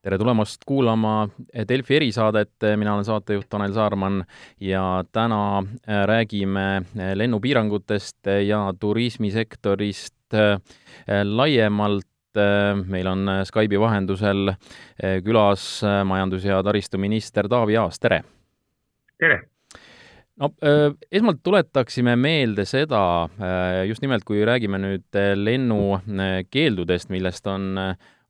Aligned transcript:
tere 0.00 0.16
tulemast 0.18 0.64
kuulama 0.66 1.28
Delfi 1.68 1.98
erisaadet, 1.98 2.54
mina 2.80 2.94
olen 2.94 3.04
saatejuht 3.04 3.48
Tanel 3.52 3.74
Saarman 3.76 4.22
ja 4.60 5.04
täna 5.12 5.58
äh, 5.60 6.04
räägime 6.08 6.66
äh, 6.76 7.12
lennupiirangutest 7.14 8.30
ja 8.46 8.62
turismisektorist 8.80 10.34
äh, 10.34 10.60
laiemalt. 11.24 12.06
meil 12.86 13.08
on 13.10 13.26
Skype'i 13.42 13.78
vahendusel 13.80 14.52
külas 15.24 15.80
majandus- 16.06 16.44
ja 16.46 16.60
taristuminister 16.62 17.48
Taavi 17.50 17.74
Aas, 17.76 17.98
tere! 17.98 18.20
tere! 19.18 19.40
no 20.38 20.52
esmalt 21.10 21.40
tuletaksime 21.42 22.14
meelde 22.16 22.64
seda, 22.70 23.02
just 23.88 24.06
nimelt 24.06 24.22
kui 24.24 24.44
räägime 24.46 24.78
nüüd 24.78 25.18
lennukeeldudest, 25.42 27.10
millest 27.10 27.50
on 27.50 27.74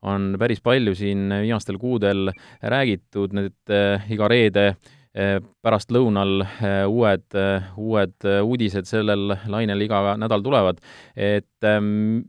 on 0.01 0.35
päris 0.39 0.61
palju 0.63 0.95
siin 0.97 1.29
viimastel 1.41 1.77
kuudel 1.81 2.31
räägitud, 2.63 3.35
need 3.37 3.73
äh, 3.73 4.07
iga 4.13 4.27
reede 4.31 4.65
äh, 4.71 5.37
pärastlõunal 5.61 6.41
äh, 6.45 6.81
uued, 6.89 7.37
uued 7.77 8.27
uudised 8.41 8.89
sellel 8.89 9.35
lainel 9.51 9.85
iga 9.85 10.15
nädal 10.17 10.43
tulevad. 10.45 10.81
et 11.15 11.67
ähm, 11.67 12.21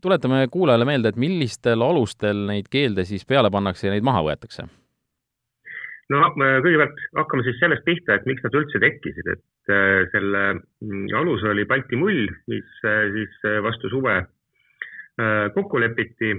tuletame 0.00 0.46
kuulajale 0.50 0.84
meelde, 0.84 1.08
et 1.08 1.20
millistel 1.20 1.82
alustel 1.82 2.46
neid 2.48 2.68
keelde 2.70 3.04
siis 3.04 3.26
peale 3.26 3.50
pannakse 3.50 3.88
ja 3.88 3.92
neid 3.92 4.06
maha 4.06 4.24
võetakse? 4.30 4.68
no 6.08 6.24
kõigepealt 6.32 7.00
hakkame 7.20 7.44
siis 7.44 7.60
sellest 7.60 7.84
pihta, 7.84 8.16
et 8.16 8.26
miks 8.26 8.42
nad 8.44 8.54
üldse 8.56 8.80
tekkisid, 8.80 9.26
et 9.34 9.72
selle 10.14 10.44
mm, 10.56 11.10
alus 11.20 11.44
oli 11.44 11.66
Balti 11.68 11.98
mull, 12.00 12.30
mis 12.48 12.78
siis 12.80 13.42
vastu 13.62 13.90
suve 13.92 14.22
kokku 15.52 15.80
lepiti 15.82 16.30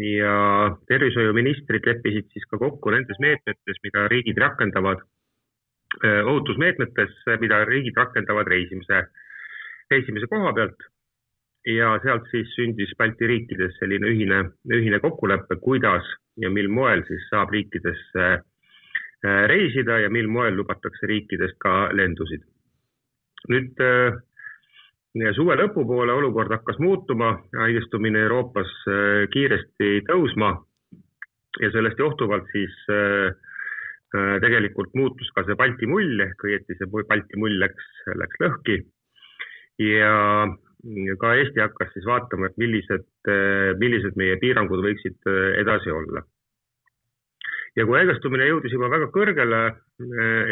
ja 0.00 0.76
tervishoiuministrid 0.88 1.86
leppisid 1.86 2.28
siis 2.32 2.46
ka 2.50 2.58
kokku 2.58 2.90
nendes 2.94 3.18
meetmetes, 3.22 3.80
mida 3.82 4.06
riigid 4.08 4.38
rakendavad, 4.38 5.02
ohutusmeetmetes, 6.04 7.16
mida 7.40 7.64
riigid 7.64 7.96
rakendavad 7.96 8.50
reisimise, 8.52 9.02
reisimise 9.90 10.30
koha 10.30 10.52
pealt. 10.52 10.88
ja 11.68 11.88
sealt 12.02 12.24
siis 12.30 12.48
sündis 12.54 12.94
Balti 12.96 13.26
riikides 13.26 13.74
selline 13.76 14.08
ühine, 14.08 14.36
ühine 14.72 15.00
kokkulepe, 15.02 15.56
kuidas 15.60 16.06
ja 16.40 16.48
mil 16.50 16.68
moel 16.72 17.02
siis 17.08 17.26
saab 17.28 17.50
riikidesse 17.52 18.28
reisida 19.50 19.98
ja 20.00 20.08
mil 20.10 20.30
moel 20.32 20.56
lubatakse 20.56 21.06
riikidest 21.06 21.58
ka 21.58 21.90
lendusid. 21.92 22.46
nüüd 23.48 23.82
suve 25.34 25.56
lõpupoole 25.56 26.12
olukord 26.12 26.52
hakkas 26.52 26.78
muutuma, 26.78 27.38
haigestumine 27.56 28.20
Euroopas 28.26 28.70
äh, 28.88 29.28
kiiresti 29.32 30.04
tõusma. 30.08 30.64
Ja 31.60 31.70
sellest 31.72 31.98
johtuvalt 31.98 32.46
siis 32.52 32.74
äh, 32.92 33.32
äh, 34.14 34.38
tegelikult 34.40 34.94
muutus 34.94 35.30
ka 35.34 35.44
see 35.44 35.56
Balti 35.56 35.86
mull 35.86 36.20
ehk 36.20 36.44
õieti 36.44 36.76
see 36.78 36.86
Balti 36.86 37.36
mull 37.36 37.58
läks, 37.58 37.84
läks 38.14 38.40
lõhki. 38.44 38.82
ja 39.78 40.46
ka 41.18 41.34
Eesti 41.34 41.60
hakkas 41.60 41.92
siis 41.92 42.06
vaatama, 42.06 42.46
et 42.46 42.56
millised, 42.58 43.06
millised 43.78 44.16
meie 44.18 44.36
piirangud 44.38 44.82
võiksid 44.82 45.26
edasi 45.58 45.90
olla. 45.90 46.22
Ja 47.76 47.86
kui 47.86 47.98
haigestumine 47.98 48.46
jõudis 48.46 48.74
juba 48.74 48.90
väga 48.90 49.06
kõrgele 49.14 49.60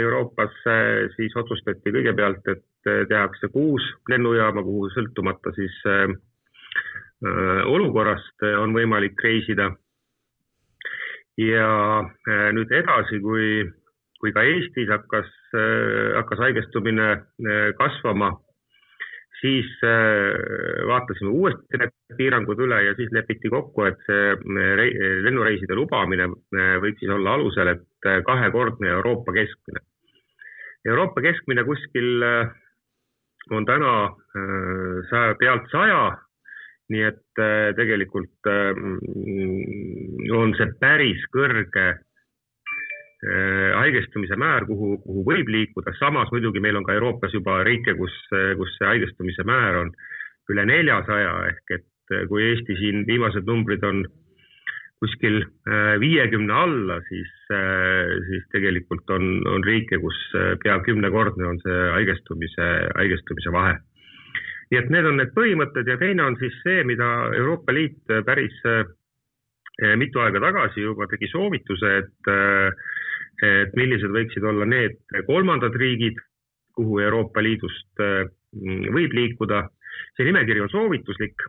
Euroopasse, 0.03 0.77
siis 1.17 1.35
otsustati 1.39 1.95
kõigepealt, 1.95 2.47
et 2.55 2.63
tehakse 3.09 3.51
kuus 3.53 3.85
lennujaama, 4.11 4.63
kuhu 4.67 4.91
sõltumata 4.95 5.53
siis 5.57 5.75
äh, 5.91 6.15
olukorrast 7.67 8.45
on 8.61 8.75
võimalik 8.77 9.21
reisida. 9.25 9.71
ja 11.37 11.69
nüüd 12.57 12.71
edasi, 12.73 13.19
kui, 13.21 13.65
kui 14.21 14.33
ka 14.33 14.45
Eestis 14.45 14.89
hakkas 14.89 15.29
hakkas 16.17 16.39
haigestumine 16.41 17.09
kasvama 17.77 18.31
siis 19.41 19.69
vaatasime 20.89 21.31
uuesti 21.31 21.81
need 21.81 21.93
piirangud 22.17 22.61
üle 22.65 22.79
ja 22.87 22.95
siis 22.97 23.13
lepiti 23.13 23.51
kokku, 23.53 23.85
et 23.85 24.01
see 24.09 24.33
lennureiside 25.27 25.77
lubamine 25.77 26.31
võiks 26.83 27.03
siis 27.03 27.13
olla 27.13 27.37
alusel, 27.37 27.75
et 27.75 28.11
kahekordne 28.27 28.89
Euroopa 28.97 29.35
keskmine. 29.37 29.85
Euroopa 30.87 31.21
keskmine 31.21 31.65
kuskil 31.67 32.25
on 33.51 33.67
täna 33.67 33.93
saja 35.11 35.35
pealt 35.39 35.69
saja, 35.71 36.01
nii 36.91 37.03
et 37.07 37.43
tegelikult 37.79 38.49
on 40.35 40.55
see 40.59 40.69
päris 40.81 41.23
kõrge 41.35 41.87
Äh, 43.25 43.73
haigestumise 43.75 44.37
määr, 44.37 44.67
kuhu, 44.69 44.99
kuhu 45.01 45.23
võib 45.25 45.49
liikuda, 45.49 45.95
samas 45.99 46.29
muidugi 46.31 46.61
meil 46.61 46.77
on 46.77 46.85
ka 46.85 46.93
Euroopas 46.95 47.33
juba 47.33 47.63
riike, 47.65 47.95
kus, 47.97 48.13
kus 48.59 48.75
see 48.77 48.87
haigestumise 48.91 49.43
määr 49.49 49.79
on 49.81 49.93
üle 50.53 50.67
neljasaja. 50.69 51.33
Ehk 51.49 51.73
et 51.79 52.13
äh, 52.13 52.27
kui 52.29 52.45
Eesti 52.51 52.77
siin 52.77 53.07
viimased 53.09 53.49
numbrid 53.49 53.87
on 53.89 54.05
kuskil 55.03 55.43
äh, 55.43 55.97
viiekümne 56.01 56.55
alla, 56.57 57.01
siis, 57.09 57.33
siis 58.29 58.47
tegelikult 58.55 59.11
on, 59.13 59.27
on 59.47 59.65
riike, 59.65 59.99
kus 60.03 60.19
pea 60.63 60.79
kümnekordne 60.87 61.47
on 61.47 61.61
see 61.63 61.83
haigestumise, 61.99 62.69
haigestumise 62.97 63.53
vahe. 63.55 63.77
nii 64.71 64.79
et 64.81 64.89
need 64.91 65.07
on 65.07 65.21
need 65.21 65.35
põhimõtted 65.37 65.87
ja 65.87 65.99
teine 66.01 66.25
on 66.25 66.39
siis 66.41 66.55
see, 66.65 66.81
mida 66.89 67.07
Euroopa 67.39 67.75
Liit 67.77 68.15
päris 68.27 68.57
mitu 70.01 70.19
aega 70.25 70.41
tagasi 70.43 70.83
juba 70.83 71.07
tegi 71.07 71.29
soovituse, 71.31 71.93
et 72.01 72.33
et 73.45 73.75
millised 73.77 74.11
võiksid 74.11 74.45
olla 74.49 74.65
need 74.65 74.97
kolmandad 75.29 75.75
riigid, 75.77 76.17
kuhu 76.75 76.99
Euroopa 77.05 77.43
Liidust 77.45 78.01
võib 78.97 79.13
liikuda. 79.13 79.69
see 80.17 80.25
nimekiri 80.25 80.61
on 80.61 80.73
soovituslik, 80.73 81.43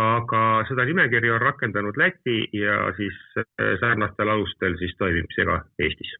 aga 0.00 0.42
seda 0.68 0.84
nimekirja 0.88 1.36
on 1.36 1.42
rakendanud 1.42 1.96
Läti 2.00 2.48
ja 2.56 2.90
siis 2.96 3.16
äh, 3.38 3.74
sarnastel 3.80 4.32
alustel 4.32 4.78
siis 4.80 4.94
toimib 4.98 5.30
see 5.34 5.46
ka 5.46 5.60
Eestis. 5.78 6.14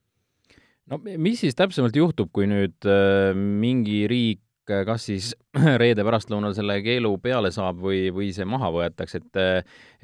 No 0.91 1.01
mis 1.01 1.41
siis 1.41 1.57
täpsemalt 1.57 1.97
juhtub, 1.97 2.31
kui 2.33 2.47
nüüd 2.51 2.87
äh, 2.87 3.33
mingi 3.35 4.05
riik 4.11 4.44
kas 4.64 5.06
siis 5.08 5.30
reede 5.82 6.04
pärastlõunal 6.06 6.54
selle 6.56 6.78
keelu 6.84 7.10
peale 7.22 7.50
saab 7.54 7.80
või, 7.84 8.08
või 8.14 8.30
see 8.36 8.47
maha 8.48 8.70
võetakse, 8.75 9.20
et 9.20 9.41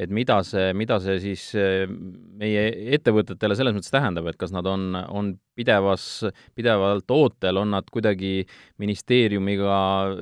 et 0.01 0.13
mida 0.13 0.39
see, 0.47 0.71
mida 0.77 0.99
see 1.03 1.19
siis 1.23 1.45
meie 2.41 2.63
ettevõtetele 2.97 3.57
selles 3.59 3.77
mõttes 3.77 3.93
tähendab, 3.93 4.31
et 4.31 4.39
kas 4.41 4.53
nad 4.55 4.67
on, 4.69 4.95
on 5.09 5.33
pidevas, 5.59 6.07
pidevalt 6.57 7.11
ootel, 7.13 7.61
on 7.61 7.75
nad 7.77 7.91
kuidagi 7.93 8.47
ministeeriumiga 8.81 9.81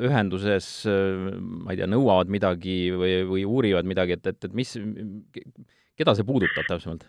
ühenduses, 0.09 0.71
ma 0.89 1.75
ei 1.75 1.83
tea, 1.83 1.91
nõuavad 1.91 2.33
midagi 2.33 2.81
või, 2.95 3.21
või 3.29 3.47
uurivad 3.47 3.89
midagi, 3.89 4.19
et, 4.19 4.35
et, 4.35 4.51
et 4.51 4.59
mis, 4.59 4.75
keda 5.99 6.15
see 6.19 6.27
puudutab 6.27 6.67
täpsemalt? 6.71 7.07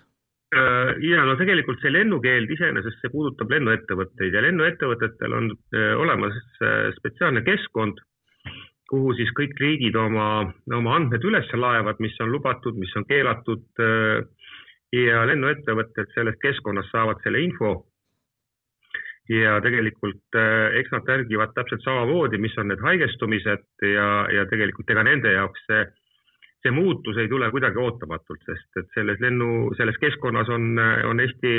Äh, 0.49 0.95
ja 1.05 1.21
no 1.29 1.35
tegelikult 1.37 1.77
see 1.83 1.91
lennukeeld 1.93 2.49
iseenesest, 2.49 3.03
see 3.03 3.11
puudutab 3.13 3.51
lennuettevõtteid 3.53 4.33
ja 4.33 4.41
lennuettevõtetel 4.41 5.35
on 5.37 5.51
äh, 5.77 5.91
olemas 5.93 6.39
äh, 6.65 6.87
spetsiaalne 6.95 7.43
keskkond, 7.45 7.99
kuhu 8.89 9.13
siis 9.19 9.29
kõik 9.37 9.53
riigid 9.61 9.99
oma, 10.01 10.47
oma 10.73 10.95
andmed 10.97 11.27
üles 11.29 11.51
laevad, 11.53 12.01
mis 12.01 12.17
on 12.25 12.33
lubatud, 12.33 12.79
mis 12.81 12.95
on 12.97 13.05
keelatud. 13.05 13.67
ja 14.89 15.19
lennuettevõtted 15.29 16.09
sellest 16.15 16.39
keskkonnast 16.41 16.89
saavad 16.89 17.19
selle 17.21 17.43
info. 17.45 17.85
ja 19.29 19.59
tegelikult 19.61 20.37
eks 20.79 20.89
nad 20.89 21.05
järgivad 21.05 21.53
täpselt 21.53 21.83
samamoodi, 21.85 22.39
mis 22.41 22.57
on 22.57 22.71
need 22.73 22.81
haigestumised 22.81 23.67
ja, 23.85 24.25
ja 24.33 24.47
tegelikult 24.49 24.89
ega 24.89 25.03
nende 25.05 25.35
jaoks 25.35 25.61
see 25.69 25.85
see 26.63 26.73
muutus 26.75 27.17
ei 27.21 27.29
tule 27.31 27.49
kuidagi 27.53 27.79
ootamatult, 27.79 28.41
sest 28.45 28.81
et 28.81 28.87
selles 28.95 29.19
lennu, 29.23 29.73
selles 29.79 29.97
keskkonnas 30.01 30.49
on, 30.51 30.71
on 31.07 31.21
Eesti, 31.23 31.53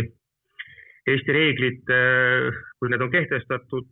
Eesti 1.09 1.37
reeglid, 1.37 1.93
kui 2.79 2.93
need 2.93 3.05
on 3.05 3.13
kehtestatud, 3.13 3.89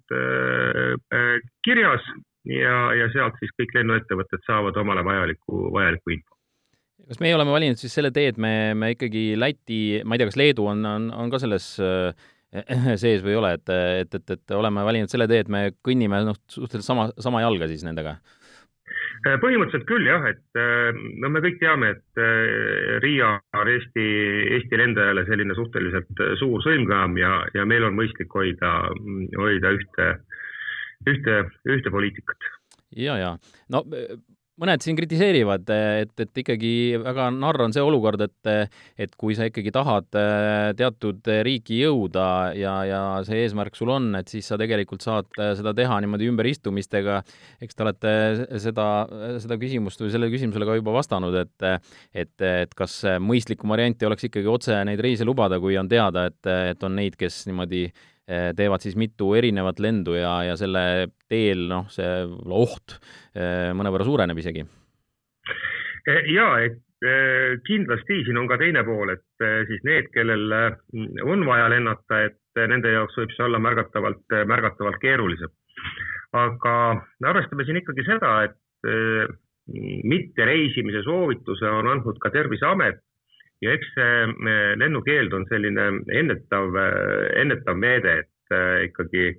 kirjas 1.65 2.11
ja, 2.45 2.77
ja 3.01 3.09
sealt 3.15 3.39
siis 3.41 3.55
kõik 3.57 3.73
lennuettevõtted 3.79 4.45
saavad 4.47 4.77
omale 4.85 5.05
vajaliku, 5.07 5.69
vajaliku 5.73 6.19
info 6.19 6.37
kas 7.09 7.21
meie 7.25 7.37
oleme 7.37 7.55
valinud 7.55 7.81
siis 7.81 7.95
selle 7.97 8.11
tee, 8.13 8.33
et 8.33 8.41
me, 8.41 8.75
me 8.77 8.93
ikkagi 8.93 9.31
Läti, 9.39 10.03
ma 10.05 10.17
ei 10.17 10.21
tea, 10.21 10.29
kas 10.29 10.37
Leedu 10.37 10.67
on, 10.69 10.83
on, 10.85 11.07
on 11.15 11.31
ka 11.33 11.41
selles 11.41 11.71
äh, 11.81 12.27
sees 13.03 13.25
või 13.25 13.35
ei 13.35 13.39
ole, 13.41 13.53
et, 13.59 13.73
et, 14.03 14.19
et, 14.19 14.35
et 14.37 14.57
oleme 14.57 14.85
valinud 14.87 15.13
selle 15.13 15.29
tee, 15.31 15.43
et 15.45 15.53
me 15.53 15.69
kõnnime 15.85 16.23
noh, 16.27 16.39
suhteliselt 16.49 16.87
sama, 16.87 17.09
sama 17.21 17.43
jalga 17.45 17.69
siis 17.71 17.85
nendega? 17.87 18.19
Äh, 19.27 19.35
põhimõtteliselt 19.43 19.87
küll 19.89 20.07
jah, 20.07 20.23
et 20.31 20.59
äh, 20.61 20.95
no 21.19 21.31
me 21.33 21.43
kõik 21.43 21.59
teame, 21.59 21.91
et 21.97 22.21
äh, 22.23 22.99
Riia 23.03 23.33
on 23.59 23.71
Eesti, 23.73 24.05
Eesti 24.55 24.79
lendajale 24.79 25.25
selline 25.27 25.57
suhteliselt 25.59 26.23
suur 26.39 26.63
sõlmkaam 26.63 27.19
ja, 27.19 27.33
ja 27.57 27.67
meil 27.67 27.89
on 27.89 27.99
mõistlik 27.99 28.31
hoida, 28.39 28.73
hoida 29.41 29.75
ühte, 29.75 30.09
ühte, 31.11 31.41
ühte 31.67 31.95
poliitikat. 31.95 32.51
ja, 32.95 33.19
ja 33.19 33.35
no 33.75 33.83
mõned 34.59 34.83
siin 34.83 34.97
kritiseerivad, 34.99 35.69
et, 35.71 36.13
et 36.25 36.41
ikkagi 36.43 36.73
väga 37.03 37.29
narr 37.35 37.65
on 37.67 37.75
see 37.75 37.85
olukord, 37.85 38.23
et 38.27 38.51
et 38.99 39.15
kui 39.21 39.37
sa 39.39 39.47
ikkagi 39.49 39.73
tahad 39.75 40.19
äh, 40.19 40.73
teatud 40.79 41.29
riiki 41.47 41.81
jõuda 41.83 42.27
ja, 42.59 42.75
ja 42.89 43.01
see 43.27 43.45
eesmärk 43.45 43.79
sul 43.79 43.93
on, 43.95 44.11
et 44.19 44.31
siis 44.33 44.49
sa 44.51 44.59
tegelikult 44.61 45.05
saad 45.05 45.31
äh, 45.39 45.53
seda 45.59 45.75
teha 45.77 46.01
niimoodi 46.03 46.29
ümberistumistega, 46.33 47.21
eks 47.65 47.79
te 47.79 47.87
olete 47.87 48.13
seda, 48.63 48.89
seda 49.43 49.59
küsimust 49.61 50.03
või 50.03 50.13
sellele 50.15 50.35
küsimusele 50.35 50.69
ka 50.69 50.79
juba 50.81 50.97
vastanud, 50.99 51.39
et 51.45 51.69
et, 52.19 52.35
et 52.45 52.75
kas 52.79 53.01
mõistlikum 53.23 53.71
variant 53.73 54.03
ei 54.03 54.09
oleks 54.09 54.29
ikkagi 54.29 54.51
otse 54.51 54.77
neid 54.89 55.01
reise 55.05 55.27
lubada, 55.29 55.59
kui 55.63 55.79
on 55.79 55.91
teada, 55.91 56.29
et, 56.31 56.53
et 56.75 56.87
on 56.87 56.97
neid, 56.99 57.17
kes 57.19 57.45
niimoodi 57.49 57.89
teevad 58.29 58.85
siis 58.85 58.97
mitu 59.01 59.33
erinevat 59.39 59.81
lendu 59.81 60.17
ja, 60.19 60.35
ja 60.51 60.57
selle 60.61 60.83
teel 61.31 61.65
noh, 61.71 61.87
see 61.93 62.27
oht 62.53 62.99
eh, 63.35 63.71
mõnevõrra 63.77 64.05
suureneb 64.09 64.41
isegi. 64.43 64.67
Eh, 66.09 66.29
jaa, 66.35 66.61
et 66.67 66.85
kindlasti 67.63 68.25
siin 68.27 68.41
on 68.41 68.49
ka 68.51 68.57
teine 68.59 68.83
pool, 68.83 69.13
et 69.13 69.45
siis 69.69 69.85
need, 69.87 70.09
kellel 70.11 70.51
on 71.23 71.45
vaja 71.47 71.69
lennata, 71.71 72.25
et 72.27 72.63
nende 72.73 72.91
jaoks 72.91 73.21
võib 73.21 73.35
see 73.37 73.45
olla 73.47 73.61
märgatavalt, 73.63 74.35
märgatavalt 74.51 74.99
keerulisem. 75.05 75.53
aga 76.35 76.73
arvestame 77.23 77.69
siin 77.69 77.79
ikkagi 77.79 78.03
seda, 78.03 78.33
et 78.49 78.91
mitte 80.11 80.49
reisimise 80.51 81.05
soovituse 81.07 81.71
on 81.71 81.87
andnud 81.93 82.19
ka 82.19 82.35
Terviseamet 82.35 82.99
ja 83.65 83.75
eks 83.75 83.93
see 83.97 84.49
lennukeeld 84.79 85.35
on 85.35 85.47
selline 85.51 85.91
ennetav, 86.15 86.77
ennetav 87.37 87.79
meede, 87.79 88.21
et 88.25 88.55
äh, 88.55 88.87
ikkagi 88.89 89.33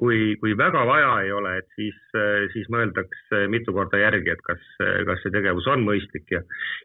kui, 0.00 0.36
kui 0.40 0.54
väga 0.56 0.82
vaja 0.88 1.12
ei 1.24 1.32
ole, 1.32 1.52
et 1.60 1.68
siis, 1.76 1.96
äh, 2.16 2.46
siis 2.54 2.68
mõeldakse 2.72 3.42
mitu 3.52 3.74
korda 3.76 4.00
järgi, 4.00 4.32
et 4.32 4.42
kas, 4.46 4.62
kas 5.06 5.22
see 5.22 5.34
tegevus 5.34 5.68
on 5.70 5.84
mõistlik 5.84 6.32
ja, 6.32 6.40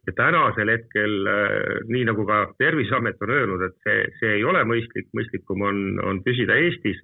ja 0.07 0.15
tänasel 0.17 0.71
hetkel, 0.73 1.15
äh, 1.31 1.81
nii 1.91 2.05
nagu 2.11 2.27
ka 2.27 2.41
Terviseamet 2.59 3.21
on 3.23 3.35
öelnud, 3.37 3.65
et 3.69 3.77
see, 3.87 4.07
see 4.19 4.37
ei 4.39 4.47
ole 4.47 4.63
mõistlik, 4.67 5.07
mõistlikum 5.15 5.63
on, 5.69 5.83
on 6.03 6.23
püsida 6.27 6.57
Eestis. 6.59 6.99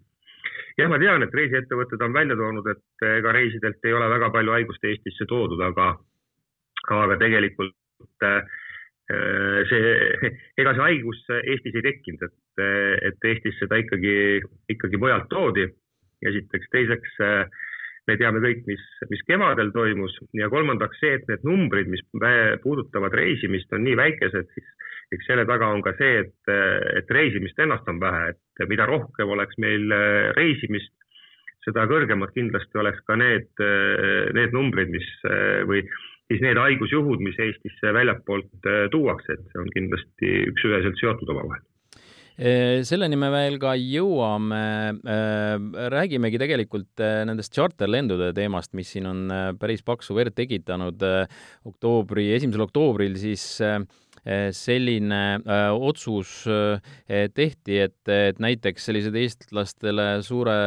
jah, 0.80 0.90
ma 0.92 1.00
tean, 1.00 1.24
et 1.24 1.36
reisiettevõtted 1.36 2.04
on 2.04 2.16
välja 2.16 2.36
toonud, 2.40 2.68
et 2.74 3.08
ega 3.08 3.36
reisidelt 3.36 3.88
ei 3.88 3.96
ole 3.96 4.10
väga 4.12 4.32
palju 4.36 4.58
haigust 4.58 4.84
Eestisse 4.92 5.28
toodud, 5.32 5.64
aga, 5.64 5.94
aga 6.90 7.20
tegelikult 7.24 8.28
äh, 8.28 8.44
see, 9.70 9.92
ega 10.62 10.76
see 10.76 10.86
haigus 10.86 11.24
Eestis 11.42 11.78
ei 11.78 11.86
tekkinud, 11.90 12.24
et, 12.28 12.64
et 13.12 13.30
Eestis 13.32 13.58
seda 13.62 13.80
ikkagi, 13.82 14.16
ikkagi 14.72 15.02
mujalt 15.02 15.30
toodi. 15.32 15.68
esiteks, 16.22 16.68
teiseks 16.70 17.16
äh, 17.26 17.62
me 18.10 18.18
teame 18.20 18.42
kõik, 18.44 18.64
mis, 18.70 18.84
mis 19.12 19.22
kevadel 19.28 19.72
toimus 19.76 20.14
ja 20.38 20.50
kolmandaks 20.52 21.00
see, 21.02 21.18
et 21.18 21.28
need 21.30 21.44
numbrid, 21.48 21.90
mis 21.92 22.02
puudutavad 22.64 23.14
reisimist, 23.18 23.72
on 23.76 23.86
nii 23.86 23.98
väikesed, 24.00 24.50
siis 24.56 24.72
eks 25.16 25.28
selle 25.30 25.46
taga 25.50 25.70
on 25.74 25.84
ka 25.86 25.94
see, 26.00 26.24
et, 26.24 26.54
et 26.98 27.14
reisimist 27.14 27.60
ennast 27.62 27.88
on 27.92 28.00
vähe, 28.02 28.34
et 28.34 28.66
mida 28.72 28.88
rohkem 28.90 29.34
oleks 29.36 29.60
meil 29.62 29.92
reisimist, 30.38 30.94
seda 31.66 31.86
kõrgemad 31.90 32.32
kindlasti 32.34 32.80
oleks 32.82 33.04
ka 33.06 33.18
need, 33.22 33.52
need 34.34 34.56
numbrid, 34.56 34.90
mis 34.94 35.10
või 35.70 35.84
siis 36.32 36.46
need 36.46 36.60
haigusjuhud, 36.60 37.22
mis 37.24 37.38
Eestisse 37.42 37.92
väljapoolt 37.96 38.70
äh, 38.70 38.86
tuuakse, 38.94 39.36
et 39.36 39.44
see 39.52 39.62
on 39.62 39.70
kindlasti 39.76 40.32
üks-üheselt 40.52 41.00
seotud 41.02 41.32
omavahel 41.34 41.64
äh, 42.40 42.82
selleni 42.88 43.20
me 43.20 43.32
veel 43.34 43.60
ka 43.62 43.76
jõuame. 43.78 44.64
Äh, 45.02 45.56
räägimegi 45.94 46.40
tegelikult 46.42 47.04
nendest 47.28 47.54
tšarterlendude 47.56 48.32
teemast, 48.38 48.74
mis 48.78 48.94
siin 48.96 49.10
on 49.12 49.26
päris 49.60 49.84
paksu 49.86 50.16
verd 50.18 50.38
tekitanud. 50.38 51.04
oktoobri, 51.68 52.32
esimesel 52.38 52.68
oktoobril 52.68 53.20
siis 53.20 53.46
selline 54.54 55.22
äh, 55.42 55.70
otsus 55.74 56.44
äh, 56.46 56.78
tehti, 57.34 57.80
et, 57.88 57.98
et 58.06 58.42
näiteks 58.42 58.86
sellised 58.86 59.18
eestlastele 59.18 60.22
suure, 60.26 60.58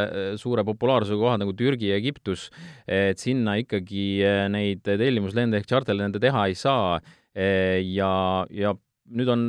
suure 0.40 0.64
populaarsusega 0.66 1.20
kohad 1.20 1.44
nagu 1.44 1.54
Türgi 1.56 1.92
ja 1.92 2.00
Egiptus, 2.00 2.48
et 2.90 3.22
sinna 3.22 3.56
ikkagi 3.60 4.24
neid 4.50 4.82
tellimuslende 4.86 5.60
ehk 5.60 5.70
tšarterlende 5.70 6.22
teha 6.22 6.48
ei 6.50 6.58
saa 6.58 6.98
ja, 7.34 8.12
ja 8.50 8.74
nüüd 9.14 9.30
on 9.30 9.46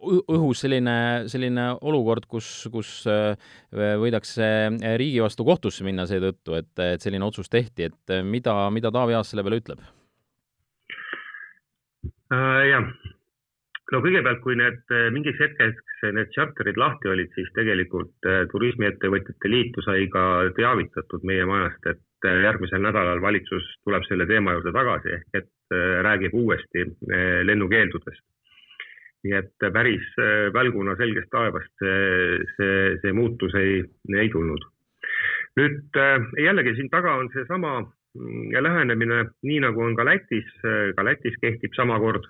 õhus 0.00 0.64
selline, 0.64 0.96
selline 1.28 1.66
olukord, 1.84 2.24
kus, 2.28 2.48
kus 2.72 3.04
võidakse 3.68 4.48
riigi 5.00 5.20
vastu 5.20 5.44
kohtusse 5.44 5.84
minna 5.84 6.08
seetõttu, 6.08 6.56
et, 6.56 6.72
et 6.80 7.04
selline 7.04 7.28
otsus 7.28 7.52
tehti, 7.52 7.90
et 7.90 8.20
mida, 8.24 8.62
mida 8.72 8.92
Taavi 8.96 9.16
Aas 9.16 9.32
selle 9.32 9.44
peale 9.44 9.60
ütleb? 9.60 9.88
Äh,? 12.32 12.62
jah, 12.70 12.86
no 13.92 14.00
kõigepealt, 14.04 14.40
kui 14.44 14.56
need 14.58 14.94
äh, 14.94 15.08
mingiks 15.14 15.40
hetkeks 15.42 16.04
need 16.14 16.30
tšarterid 16.32 16.78
lahti 16.80 17.10
olid, 17.12 17.30
siis 17.36 17.50
tegelikult 17.56 18.28
äh, 18.28 18.44
Turismiettevõtjate 18.52 19.50
Liitu 19.50 19.84
sai 19.86 20.06
ka 20.12 20.24
teavitatud 20.56 21.26
meie 21.28 21.46
majast, 21.48 21.90
et 21.90 22.28
järgmisel 22.44 22.82
nädalal 22.84 23.22
valitsus 23.24 23.66
tuleb 23.86 24.04
selle 24.08 24.26
teema 24.28 24.52
juurde 24.52 24.74
tagasi 24.76 25.14
ehk 25.16 25.38
et 25.40 25.76
räägib 26.04 26.34
uuesti 26.36 26.82
lennukeeldudest. 27.48 28.20
nii 29.24 29.36
et 29.38 29.64
päris 29.72 30.04
välguna 30.52 30.96
selgest 30.96 31.30
taevast 31.32 31.72
see, 31.80 32.36
see, 32.58 32.98
see 33.00 33.12
muutus 33.16 33.54
ei, 33.56 33.80
ei 34.20 34.28
tulnud. 34.28 34.66
nüüd 35.56 36.00
jällegi 36.44 36.74
siin 36.76 36.92
taga 36.92 37.14
on 37.22 37.32
seesama 37.32 37.72
lähenemine, 38.14 39.24
nii 39.42 39.60
nagu 39.62 39.82
on 39.84 39.96
ka 39.96 40.04
Lätis, 40.04 40.50
ka 40.96 41.04
Lätis 41.04 41.36
kehtib 41.40 41.74
sama 41.74 41.98
kord. 41.98 42.26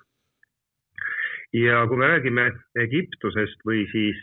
ja 1.53 1.85
kui 1.87 1.97
me 1.99 2.07
räägime 2.07 2.45
Egiptusest 2.79 3.59
või 3.67 3.83
siis, 3.91 4.19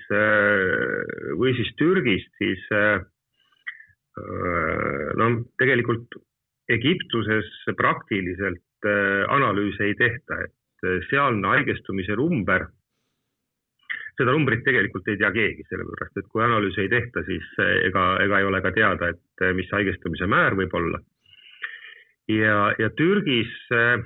või 1.36 1.52
siis 1.58 1.74
Türgist, 1.76 2.30
siis 2.38 2.62
no 5.18 5.26
tegelikult 5.60 6.16
Egiptuses 6.72 7.50
praktiliselt 7.76 8.88
analüüse 9.28 9.84
ei 9.84 9.94
tehta, 9.94 10.40
et 10.46 11.06
sealne 11.10 11.52
haigestumise 11.52 12.16
number, 12.16 12.64
seda 14.16 14.32
numbrit 14.32 14.64
tegelikult 14.64 15.08
ei 15.08 15.20
tea 15.20 15.30
keegi, 15.34 15.68
sellepärast 15.68 16.16
et 16.16 16.32
kui 16.32 16.42
analüüse 16.42 16.80
ei 16.86 16.88
tehta, 16.88 17.26
siis 17.28 17.44
ega, 17.90 18.08
ega 18.24 18.40
ei 18.40 18.48
ole 18.48 18.62
ka 18.64 18.72
teada, 18.72 19.12
et 19.12 19.46
mis 19.58 19.68
haigestumise 19.76 20.26
määr 20.26 20.56
võib 20.56 20.72
olla 20.80 21.02
ja, 22.28 22.56
ja 22.78 22.90
Türgis 22.96 23.50
äh, 23.72 23.98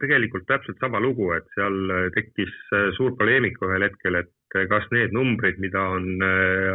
tegelikult 0.00 0.46
täpselt 0.48 0.78
sama 0.80 1.00
lugu, 1.02 1.30
et 1.36 1.46
seal 1.56 1.78
äh, 1.90 2.08
tekkis 2.14 2.54
äh, 2.72 2.88
suur 2.96 3.16
poleemika 3.18 3.68
ühel 3.68 3.88
hetkel, 3.88 4.22
et 4.22 4.34
kas 4.70 4.86
need 4.94 5.12
numbrid, 5.12 5.58
mida 5.60 5.82
on 5.92 6.22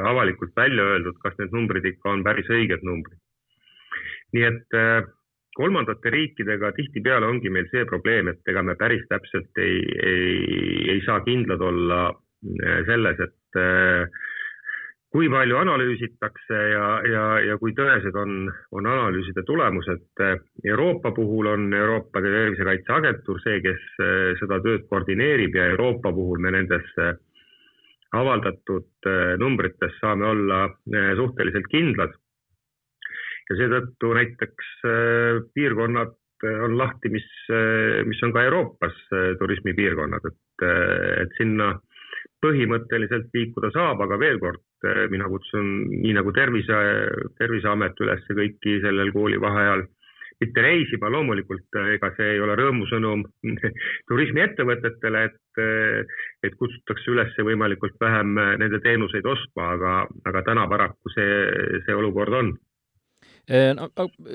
avalikult 0.06 0.52
välja 0.54 0.84
öeldud, 0.92 1.16
kas 1.24 1.34
need 1.40 1.56
numbrid 1.56 1.88
ikka 1.90 2.12
on 2.12 2.22
päris 2.22 2.46
õiged 2.54 2.84
numbrid. 2.86 3.18
nii 4.38 4.44
et 4.46 4.76
kolmandate 5.58 6.12
riikidega 6.14 6.70
tihtipeale 6.78 7.26
ongi 7.26 7.50
meil 7.50 7.66
see 7.72 7.82
probleem, 7.90 8.30
et 8.30 8.52
ega 8.54 8.62
me 8.62 8.76
päris 8.78 9.02
täpselt 9.10 9.58
ei, 9.58 9.82
ei, 10.06 10.38
ei 10.94 11.02
saa 11.08 11.24
kindlad 11.26 11.66
olla 11.66 12.04
selles, 12.86 13.26
et 13.26 13.60
kui 15.14 15.28
palju 15.30 15.60
analüüsitakse 15.62 16.60
ja, 16.72 16.86
ja, 17.06 17.26
ja 17.46 17.58
kui 17.62 17.76
tõesed 17.78 18.16
on, 18.18 18.48
on 18.74 18.88
analüüside 18.90 19.44
tulemused. 19.46 20.08
Euroopa 20.66 21.12
puhul 21.14 21.52
on 21.52 21.68
Euroopa 21.78 22.22
Tervisekaitseagentuur 22.24 23.44
see, 23.44 23.60
kes 23.62 23.84
eh, 24.02 24.32
seda 24.42 24.58
tööd 24.66 24.88
koordineerib 24.90 25.54
ja 25.60 25.70
Euroopa 25.76 26.10
puhul 26.18 26.42
me 26.42 26.56
nendesse 26.58 27.12
avaldatud 28.18 29.10
eh, 29.12 29.36
numbrites 29.42 29.94
saame 30.02 30.26
olla 30.32 30.66
eh, 30.66 31.14
suhteliselt 31.22 31.70
kindlad. 31.70 32.18
ja 33.44 33.56
seetõttu 33.60 34.10
näiteks 34.16 34.68
piirkonnad 35.54 36.14
on 36.64 36.78
lahti, 36.80 37.10
mis, 37.12 37.26
mis 38.08 38.22
on 38.24 38.32
ka 38.36 38.46
Euroopas 38.48 38.96
turismipiirkonnad, 39.40 40.26
et, 40.30 40.64
et 41.24 41.36
sinna 41.38 41.74
põhimõtteliselt 42.44 43.34
liikuda 43.36 43.72
saab, 43.74 44.04
aga 44.06 44.20
veel 44.20 44.40
kord, 44.42 44.64
eh, 44.88 45.06
mina 45.12 45.30
kutsun 45.32 45.74
nii 45.90 46.14
nagu 46.18 46.34
tervise, 46.36 46.80
Terviseamet 47.40 48.00
üles 48.04 48.26
kõiki 48.30 48.80
sellel 48.84 49.12
koolivaheajal 49.16 49.86
mitte 50.44 50.64
reisima, 50.66 51.12
loomulikult 51.14 51.80
eh, 51.80 51.94
ega 51.96 52.12
see 52.18 52.34
ei 52.36 52.44
ole 52.44 52.58
rõõmusõnum 52.60 53.24
turismiettevõtetele, 54.12 55.24
et, 55.30 55.64
eh, 55.64 56.20
et 56.44 56.60
kutsutakse 56.60 57.16
üles 57.16 57.40
võimalikult 57.50 57.98
vähem 58.02 58.36
nende 58.36 58.84
teenuseid 58.84 59.26
ostma, 59.26 59.74
aga, 59.78 59.96
aga 60.30 60.46
täna 60.52 60.68
paraku 60.72 61.16
see, 61.16 61.82
see 61.88 61.96
olukord 61.96 62.42
on 62.42 62.54
no 63.76 63.90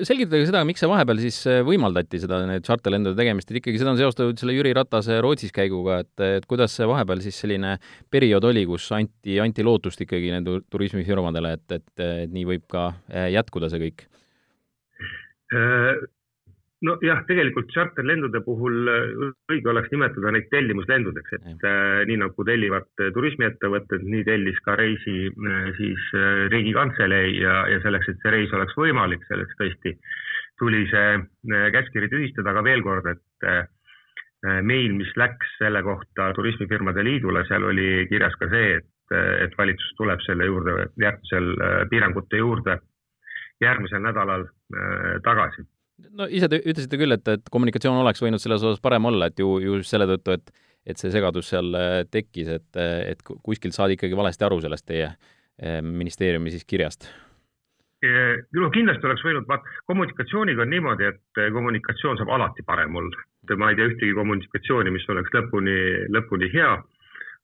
selgitage 0.05 0.45
seda, 0.45 0.61
miks 0.67 0.83
see 0.83 0.89
vahepeal 0.89 1.21
siis 1.23 1.39
äh, 1.49 1.63
võimaldati 1.65 2.19
seda, 2.21 2.43
need 2.45 2.65
tšarterlendude 2.65 3.17
tegemist, 3.17 3.49
et 3.49 3.57
ikkagi 3.57 3.81
seda 3.81 3.95
on 3.95 3.97
seostatud 3.97 4.37
selle 4.37 4.53
Jüri 4.53 4.73
Ratase 4.77 5.17
Rootsis 5.25 5.53
käiguga, 5.55 6.01
et, 6.03 6.13
et 6.39 6.45
kuidas 6.49 6.75
see 6.77 6.85
vahepeal 6.89 7.23
siis 7.25 7.39
selline 7.41 7.73
periood 8.13 8.45
oli, 8.51 8.67
kus 8.69 8.85
anti, 8.93 9.39
anti 9.41 9.65
lootust 9.65 10.05
ikkagi 10.05 10.29
nende 10.35 10.59
turismifirmadele, 10.69 11.55
et, 11.57 11.79
et, 11.79 12.05
et 12.05 12.35
nii 12.35 12.45
võib 12.51 12.67
ka 12.69 12.91
äh, 13.09 13.31
jätkuda 13.33 13.71
see 13.73 13.81
kõik? 13.87 14.05
Nojah, 16.85 17.23
tegelikult 17.27 17.71
charterlendude 17.75 18.39
puhul 18.45 18.87
õige 19.51 19.71
oleks 19.71 19.91
nimetada 19.91 20.31
neid 20.31 20.47
tellimuslendudeks, 20.53 21.35
et 21.35 21.65
äh, 21.67 22.01
nii 22.07 22.19
nagu 22.21 22.45
tellivad 22.47 22.87
turismiettevõtted, 23.15 24.05
nii 24.07 24.23
tellis 24.27 24.59
ka 24.65 24.77
reisi 24.79 25.17
äh, 25.27 25.69
siis 25.79 26.09
äh, 26.15 26.47
Riigikantselei 26.53 27.35
ja, 27.41 27.61
ja 27.73 27.81
selleks, 27.83 28.11
et 28.13 28.23
see 28.23 28.35
reis 28.37 28.55
oleks 28.55 28.77
võimalik, 28.79 29.25
selleks 29.27 29.59
tõesti 29.59 29.97
tuli 30.59 30.85
see 30.91 31.09
äh, 31.15 31.67
käskkiri 31.73 32.09
tühistada, 32.11 32.53
aga 32.53 32.63
veel 32.67 32.83
kord, 32.85 33.07
et 33.11 33.47
äh, 33.47 33.63
meil, 34.63 34.93
mis 34.99 35.11
läks 35.19 35.57
selle 35.59 35.81
kohta 35.83 36.31
Turismifirmade 36.35 37.03
Liidule, 37.03 37.43
seal 37.47 37.65
oli 37.71 38.05
kirjas 38.11 38.35
ka 38.39 38.47
see, 38.51 38.77
et, 38.79 39.17
et 39.45 39.57
valitsus 39.57 39.95
tuleb 39.97 40.21
selle 40.27 40.47
juurde 40.47 40.75
järgmisel 41.01 41.51
äh, 41.55 41.81
piirangute 41.91 42.39
juurde 42.43 42.79
järgmisel 43.59 43.99
nädalal 43.99 44.45
tagasi 45.25 45.65
no 46.19 46.27
ise 46.29 46.49
te 46.51 46.61
ütlesite 46.61 46.99
küll, 47.01 47.15
et, 47.15 47.27
et 47.27 47.51
kommunikatsioon 47.51 48.01
oleks 48.01 48.23
võinud 48.23 48.41
selles 48.43 48.65
osas 48.65 48.83
parem 48.83 49.09
olla, 49.11 49.29
et 49.29 49.39
ju, 49.39 49.57
ju 49.63 49.79
selle 49.87 50.09
tõttu, 50.15 50.39
et 50.39 50.57
et 50.89 50.97
see 50.97 51.11
segadus 51.11 51.49
seal 51.51 51.75
tekkis, 52.09 52.47
et, 52.55 52.77
et 52.79 53.19
kuskilt 53.45 53.75
saadi 53.75 53.97
ikkagi 53.97 54.15
valesti 54.17 54.45
aru 54.47 54.61
sellest 54.63 54.87
teie 54.87 55.09
ministeeriumi 55.85 56.53
siis 56.55 56.63
kirjast 56.65 57.09
no 58.55 58.69
kindlasti 58.71 59.07
oleks 59.07 59.23
võinud, 59.25 59.47
vaat 59.49 59.65
kommunikatsiooniga 59.89 60.63
on 60.63 60.71
niimoodi, 60.71 61.09
et 61.09 61.41
eh, 61.41 61.51
kommunikatsioon 61.51 62.19
saab 62.19 62.31
alati 62.35 62.63
parem 62.63 62.95
olla. 62.95 63.25
ma 63.57 63.71
ei 63.71 63.75
tea 63.75 63.89
ühtegi 63.89 64.13
kommunikatsiooni, 64.13 64.91
mis 64.91 65.07
oleks 65.09 65.33
lõpuni, 65.33 65.75
lõpuni 66.13 66.51
hea. 66.53 66.77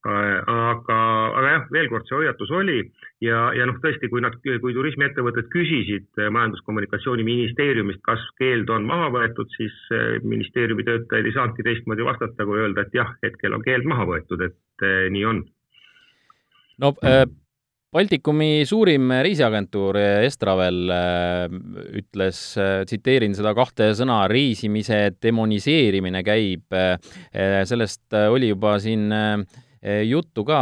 Aga, 0.06 0.98
aga 1.38 1.52
jah, 1.52 1.64
veel 1.74 1.88
kord, 1.92 2.06
see 2.08 2.18
hoiatus 2.18 2.52
oli 2.54 2.78
ja, 3.24 3.46
ja 3.56 3.66
noh, 3.68 3.78
tõesti, 3.82 4.10
kui 4.12 4.22
nad, 4.24 4.36
kui 4.42 4.74
turismiettevõtted 4.76 5.48
küsisid 5.52 6.22
eh, 6.22 6.30
Majandus-Kommunikatsiooniministeeriumist, 6.34 8.02
kas 8.06 8.22
keeld 8.40 8.70
on 8.72 8.86
maha 8.88 9.08
võetud, 9.14 9.50
siis 9.56 9.74
eh, 9.96 10.18
ministeeriumi 10.24 10.86
töötajad 10.86 11.30
ei 11.30 11.36
saanudki 11.36 11.66
teistmoodi 11.66 12.06
vastata, 12.06 12.48
kui 12.48 12.62
öelda, 12.62 12.86
et 12.86 12.94
jah, 12.96 13.16
hetkel 13.24 13.56
on 13.56 13.66
keeld 13.66 13.88
maha 13.88 14.06
võetud, 14.12 14.46
et 14.50 14.86
nii 15.12 15.26
on. 15.32 15.42
no 16.82 16.94
äh 17.06 17.26
Baltikumi 17.96 18.66
suurim 18.68 19.08
reisiagentuur 19.24 19.96
Estravel 20.26 20.90
äh, 20.92 21.46
ütles, 21.96 22.40
äh, 22.60 22.82
tsiteerin 22.84 23.32
seda 23.38 23.54
kahte 23.56 23.92
sõna, 23.96 24.18
reisimise 24.28 25.14
demoniseerimine 25.22 26.20
käib. 26.26 26.66
Äh, 26.76 26.98
sellest 27.64 28.12
oli 28.18 28.50
juba 28.50 28.74
siin 28.82 29.06
juttu 29.82 30.44
ka 30.48 30.60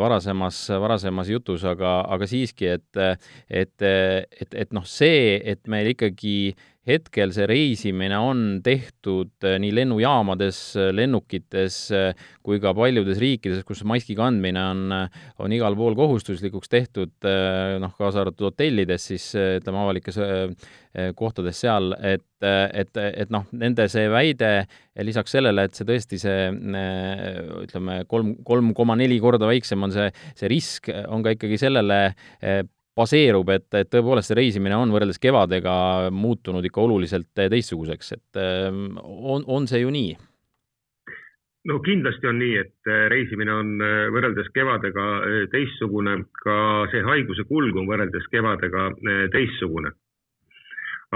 varasemas, 0.00 0.58
varasemas 0.82 1.28
jutus, 1.30 1.64
aga, 1.64 2.00
aga 2.12 2.26
siiski, 2.28 2.66
et, 2.76 3.20
et, 3.48 3.82
et, 3.82 4.56
et 4.64 4.72
noh, 4.76 4.84
see, 4.86 5.36
et 5.44 5.62
meil 5.70 5.92
ikkagi 5.94 6.54
hetkel 6.86 7.32
see 7.34 7.46
reisimine 7.50 8.18
on 8.22 8.42
tehtud 8.64 9.32
äh, 9.44 9.56
nii 9.62 9.72
lennujaamades, 9.74 10.60
äh, 10.78 10.90
lennukites 10.94 11.78
äh, 11.94 12.26
kui 12.46 12.60
ka 12.62 12.72
paljudes 12.76 13.18
riikides, 13.22 13.64
kus 13.66 13.82
maski 13.88 14.14
kandmine 14.18 14.62
on, 14.62 14.94
on 15.42 15.54
igal 15.54 15.76
pool 15.78 15.96
kohustuslikuks 15.98 16.70
tehtud, 16.70 17.12
noh, 17.82 17.94
kaasa 17.98 18.22
arvatud 18.22 18.52
hotellides, 18.52 19.08
siis 19.10 19.24
ütleme, 19.34 19.80
avalikes 19.82 20.20
kohtades 21.18 21.58
seal, 21.60 21.90
et, 22.06 22.24
et, 22.46 23.00
et 23.02 23.32
noh, 23.34 23.48
nende 23.50 23.88
see 23.90 24.06
väide 24.12 24.52
lisaks 25.04 25.34
sellele, 25.34 25.66
et 25.66 25.76
see 25.76 25.88
tõesti 25.88 26.20
see 26.22 26.46
ütleme, 27.66 27.98
kolm, 28.08 28.36
kolm 28.46 28.70
koma 28.78 28.96
neli 28.98 29.18
korda 29.22 29.50
väiksem 29.50 29.82
on 29.82 29.94
see, 29.96 30.06
see 30.38 30.52
risk, 30.54 30.92
on 31.10 31.26
ka 31.26 31.34
ikkagi 31.34 31.58
sellele 31.66 32.00
baseerub, 32.96 33.50
et, 33.52 33.66
et 33.76 33.90
tõepoolest 33.92 34.32
see 34.32 34.38
reisimine 34.38 34.76
on 34.78 34.92
võrreldes 34.94 35.20
kevadega 35.20 35.74
muutunud 36.14 36.64
ikka 36.64 36.86
oluliselt 36.86 37.28
teistsuguseks, 37.36 38.14
et 38.16 38.40
ähm, 38.40 38.96
on, 39.04 39.44
on 39.46 39.68
see 39.70 39.82
ju 39.82 39.92
nii? 39.92 40.16
no 41.66 41.80
kindlasti 41.82 42.28
on 42.30 42.38
nii, 42.40 42.56
et 42.62 42.90
äh, 42.90 43.04
reisimine 43.12 43.52
on 43.52 43.72
äh, 43.84 44.06
võrreldes 44.14 44.48
kevadega 44.54 45.06
teistsugune, 45.52 46.20
ka 46.44 46.58
see 46.92 47.04
haiguse 47.04 47.44
kulg 47.50 47.76
on 47.76 47.88
võrreldes 47.90 48.28
kevadega 48.32 48.90
teistsugune. 49.34 49.92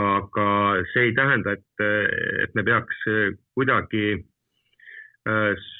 aga 0.00 0.44
see 0.92 1.08
ei 1.08 1.14
tähenda, 1.14 1.56
et, 1.56 1.82
et 2.44 2.52
me 2.54 2.62
peaks 2.62 3.00
kuidagi 3.58 4.20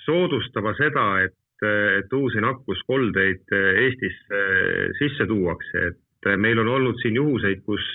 soodustama 0.05 0.73
seda, 0.77 1.05
et 1.25 1.40
et 1.67 2.13
uusi 2.17 2.41
nakkuskoldeid 2.43 3.55
eh, 3.57 3.83
Eestisse 3.85 4.41
eh, 4.41 4.89
sisse 4.99 5.27
tuuakse, 5.29 5.85
et 5.91 6.31
eh, 6.31 6.39
meil 6.41 6.61
on 6.63 6.71
olnud 6.77 7.01
siin 7.03 7.19
juhuseid, 7.19 7.63
kus 7.67 7.87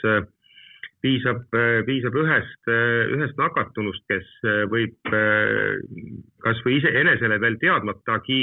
piisab, 1.06 1.44
piisab 1.86 2.16
ühest, 2.18 2.70
ühest 3.14 3.36
nakatunust, 3.38 4.02
kes 4.10 4.30
võib 4.72 5.12
kasvõi 6.42 6.80
iseenesele 6.80 7.38
veel 7.44 7.60
teadmatagi 7.62 8.40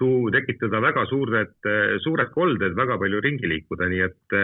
tuu-, 0.00 0.32
tekitada 0.34 0.80
väga 0.82 1.04
suured, 1.06 1.54
suured 2.02 2.32
kolded, 2.34 2.74
väga 2.74 2.98
palju 2.98 3.22
ringi 3.22 3.52
liikuda, 3.52 3.86
nii 3.92 4.02
et, 4.08 4.36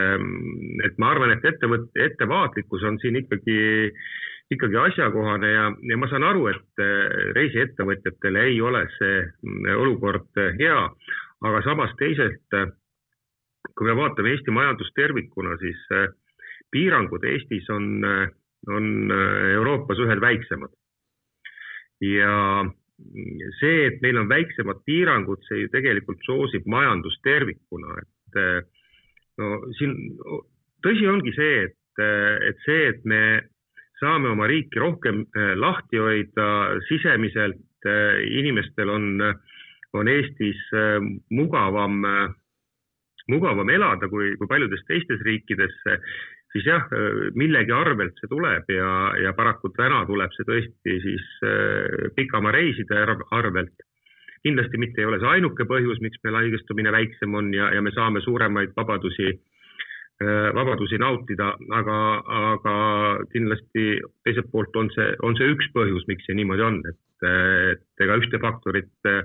et 0.87 1.03
ma 1.03 1.11
arvan, 1.17 1.35
et 1.35 1.51
ettevõt-, 1.51 1.91
ettevaatlikkus 1.99 2.87
on 2.87 3.03
siin 3.03 3.19
ikkagi 3.25 3.59
ikkagi 4.51 4.77
asjakohane 4.77 5.51
ja, 5.53 5.69
ja 5.91 5.99
ma 5.99 6.09
saan 6.11 6.27
aru, 6.27 6.49
et 6.51 6.83
äh, 6.83 7.31
reisiettevõtjatele 7.37 8.47
ei 8.51 8.59
ole 8.65 8.83
see 8.97 9.23
mm, 9.23 9.69
olukord 9.79 10.41
äh, 10.43 10.57
hea, 10.59 10.81
aga 11.47 11.63
samas 11.67 11.95
teisalt, 12.01 12.43
äh, 12.59 12.67
kui 13.79 13.87
me 13.87 13.95
vaatame 13.99 14.35
Eesti 14.35 14.55
majandust 14.55 14.95
tervikuna, 14.97 15.55
siis 15.61 15.81
piirangud 16.73 17.25
Eestis 17.29 17.69
on, 17.71 18.03
on 18.73 18.87
Euroopas 19.13 20.01
ühed 20.03 20.21
väiksemad. 20.23 20.73
ja 22.01 22.65
see, 23.61 23.87
et 23.87 24.01
meil 24.03 24.17
on 24.21 24.29
väiksemad 24.29 24.81
piirangud, 24.89 25.43
see 25.49 25.63
ju 25.63 25.71
tegelikult 25.73 26.25
soosib 26.25 26.65
majandust 26.73 27.21
tervikuna, 27.23 28.01
et 28.01 28.41
no 29.41 29.61
siin 29.79 29.95
tõsi 30.85 31.09
ongi 31.13 31.35
see, 31.37 31.69
et, 31.69 32.05
et 32.49 32.65
see, 32.65 32.89
et 32.95 33.05
me 33.05 33.23
saame 34.01 34.31
oma 34.33 34.49
riiki 34.51 34.81
rohkem 34.81 35.25
äh, 35.37 35.55
lahti 35.59 36.01
hoida. 36.01 36.49
Sisemiselt, 36.89 37.63
äh, 37.87 38.21
inimestel 38.41 38.91
on, 38.91 39.21
on 39.93 40.09
Eestis 40.09 40.61
mugavam, 41.35 42.05
mugavam 43.31 43.71
elada 43.71 44.09
kui, 44.09 44.35
kui 44.39 44.49
paljudes 44.51 44.85
teistes 44.87 45.23
riikides, 45.27 45.75
siis 46.53 46.67
jah, 46.67 46.87
millegi 47.35 47.75
arvelt 47.75 48.15
see 48.19 48.31
tuleb 48.31 48.71
ja, 48.71 48.91
ja 49.19 49.33
paraku 49.35 49.73
täna 49.75 50.05
tuleb 50.07 50.31
see 50.37 50.47
tõesti 50.47 50.97
siis 51.03 51.27
pikamaa 52.15 52.55
reiside 52.55 53.03
arvelt. 53.35 53.87
Kindlasti 54.47 54.79
mitte 54.79 55.03
ei 55.03 55.11
ole 55.11 55.19
see 55.19 55.35
ainuke 55.35 55.67
põhjus, 55.69 55.99
miks 56.01 56.23
meil 56.25 56.39
haigestumine 56.39 56.95
väiksem 56.95 57.35
on 57.35 57.51
ja, 57.55 57.73
ja 57.75 57.83
me 57.83 57.91
saame 57.95 58.23
suuremaid 58.23 58.73
vabadusi 58.79 59.35
vabadusi 60.21 60.99
nautida, 61.01 61.55
aga, 61.73 61.99
aga 62.53 62.75
kindlasti 63.33 63.85
teiselt 64.25 64.51
poolt 64.53 64.77
on 64.77 64.91
see, 64.93 65.15
on 65.25 65.37
see 65.39 65.49
üks 65.55 65.71
põhjus, 65.73 66.05
miks 66.11 66.27
see 66.29 66.37
niimoodi 66.37 66.67
on, 66.67 66.81
et, 66.91 67.25
et 67.25 68.05
ega 68.05 68.19
ühte 68.21 68.41
faktorit 68.43 69.09
äh, 69.09 69.23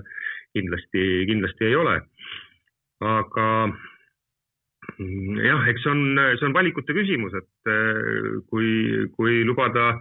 kindlasti, 0.56 1.04
kindlasti 1.28 1.68
ei 1.68 1.76
ole. 1.76 1.98
aga 3.04 3.46
jah, 4.96 5.66
eks 5.68 5.84
see 5.84 5.92
on, 5.92 6.16
see 6.40 6.48
on 6.48 6.56
valikute 6.56 6.96
küsimus, 6.96 7.36
et 7.36 7.72
äh, 7.72 8.40
kui, 8.48 8.70
kui 9.18 9.42
lubada 9.44 9.98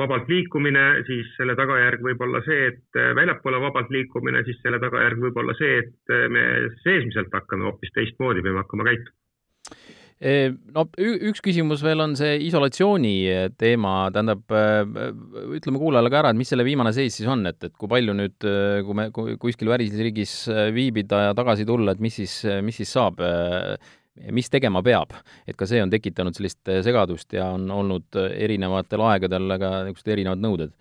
vabalt 0.00 0.26
liikumine, 0.26 1.04
siis 1.06 1.28
selle 1.36 1.54
tagajärg 1.54 2.02
võib 2.02 2.22
olla 2.26 2.40
see, 2.42 2.72
et 2.72 3.02
väljapoole 3.14 3.60
vabalt 3.62 3.92
liikumine, 3.94 4.42
siis 4.48 4.58
selle 4.64 4.82
tagajärg 4.82 5.22
võib 5.22 5.38
olla 5.38 5.54
see, 5.54 5.84
et 5.84 6.14
me 6.32 6.46
seesmiselt 6.82 7.30
hakkame 7.30 7.68
hoopis 7.68 7.94
teistmoodi 7.94 8.42
peame 8.42 8.64
hakkama 8.64 8.88
käituma 8.90 9.20
no 10.22 10.84
üks 11.02 11.42
küsimus 11.42 11.80
veel 11.82 12.02
on 12.04 12.12
see 12.18 12.36
isolatsiooni 12.46 13.14
teema, 13.58 13.94
tähendab, 14.14 14.44
ütleme 15.56 15.80
kuulajale 15.80 16.12
ka 16.12 16.20
ära, 16.20 16.30
et 16.30 16.38
mis 16.38 16.52
selle 16.52 16.66
viimane 16.66 16.92
seis 16.94 17.16
siis 17.18 17.30
on, 17.30 17.42
et, 17.50 17.58
et 17.66 17.74
kui 17.74 17.90
palju 17.90 18.14
nüüd, 18.14 18.36
kui 18.86 18.98
me 18.98 19.08
kuskil 19.12 19.72
välisriigis 19.72 20.36
viibida 20.74 21.24
ja 21.28 21.34
tagasi 21.38 21.66
tulla, 21.66 21.96
et 21.96 22.04
mis 22.04 22.20
siis, 22.22 22.36
mis 22.62 22.78
siis 22.78 22.94
saab, 22.94 23.18
mis 24.30 24.52
tegema 24.52 24.82
peab, 24.84 25.16
et 25.48 25.58
ka 25.58 25.66
see 25.66 25.82
on 25.82 25.90
tekitanud 25.90 26.36
sellist 26.38 26.70
segadust 26.86 27.34
ja 27.34 27.48
on 27.56 27.66
olnud 27.72 28.22
erinevatel 28.30 29.02
aegadel 29.08 29.58
ka 29.58 29.74
niisugused 29.88 30.14
erinevad 30.14 30.42
nõuded. 30.44 30.74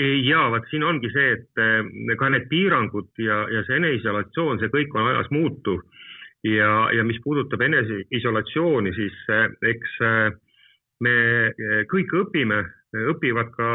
Ja 0.00 0.46
vot 0.48 0.64
siin 0.70 0.86
ongi 0.88 1.10
see, 1.12 1.34
et 1.36 2.16
ka 2.16 2.28
need 2.32 2.48
piirangud 2.48 3.10
ja, 3.20 3.42
ja 3.52 3.60
see 3.66 3.76
eneseisolatsioon, 3.82 4.62
see 4.62 4.72
kõik 4.72 4.96
on 4.96 5.10
ajas 5.10 5.28
muutuv 5.34 5.82
ja, 6.44 6.90
ja 6.92 7.04
mis 7.04 7.20
puudutab 7.24 7.60
eneseisolatsiooni, 7.60 8.92
siis 8.96 9.18
eh, 9.30 9.48
eks 9.74 9.98
eh, 10.06 10.32
me 11.02 11.16
eh, 11.50 11.82
kõik 11.90 12.14
õpime, 12.22 12.62
õpivad 12.92 13.54
ka, 13.54 13.70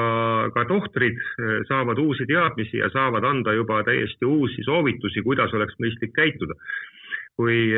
ka 0.53 0.63
tohtrid, 0.69 1.17
saavad 1.65 1.97
uusi 1.97 2.27
teadmisi 2.29 2.77
ja 2.77 2.91
saavad 2.93 3.25
anda 3.25 3.55
juba 3.57 3.79
täiesti 3.87 4.27
uusi 4.29 4.61
soovitusi, 4.61 5.23
kuidas 5.25 5.53
oleks 5.57 5.73
mõistlik 5.81 6.13
käituda. 6.13 6.53
kui 7.37 7.69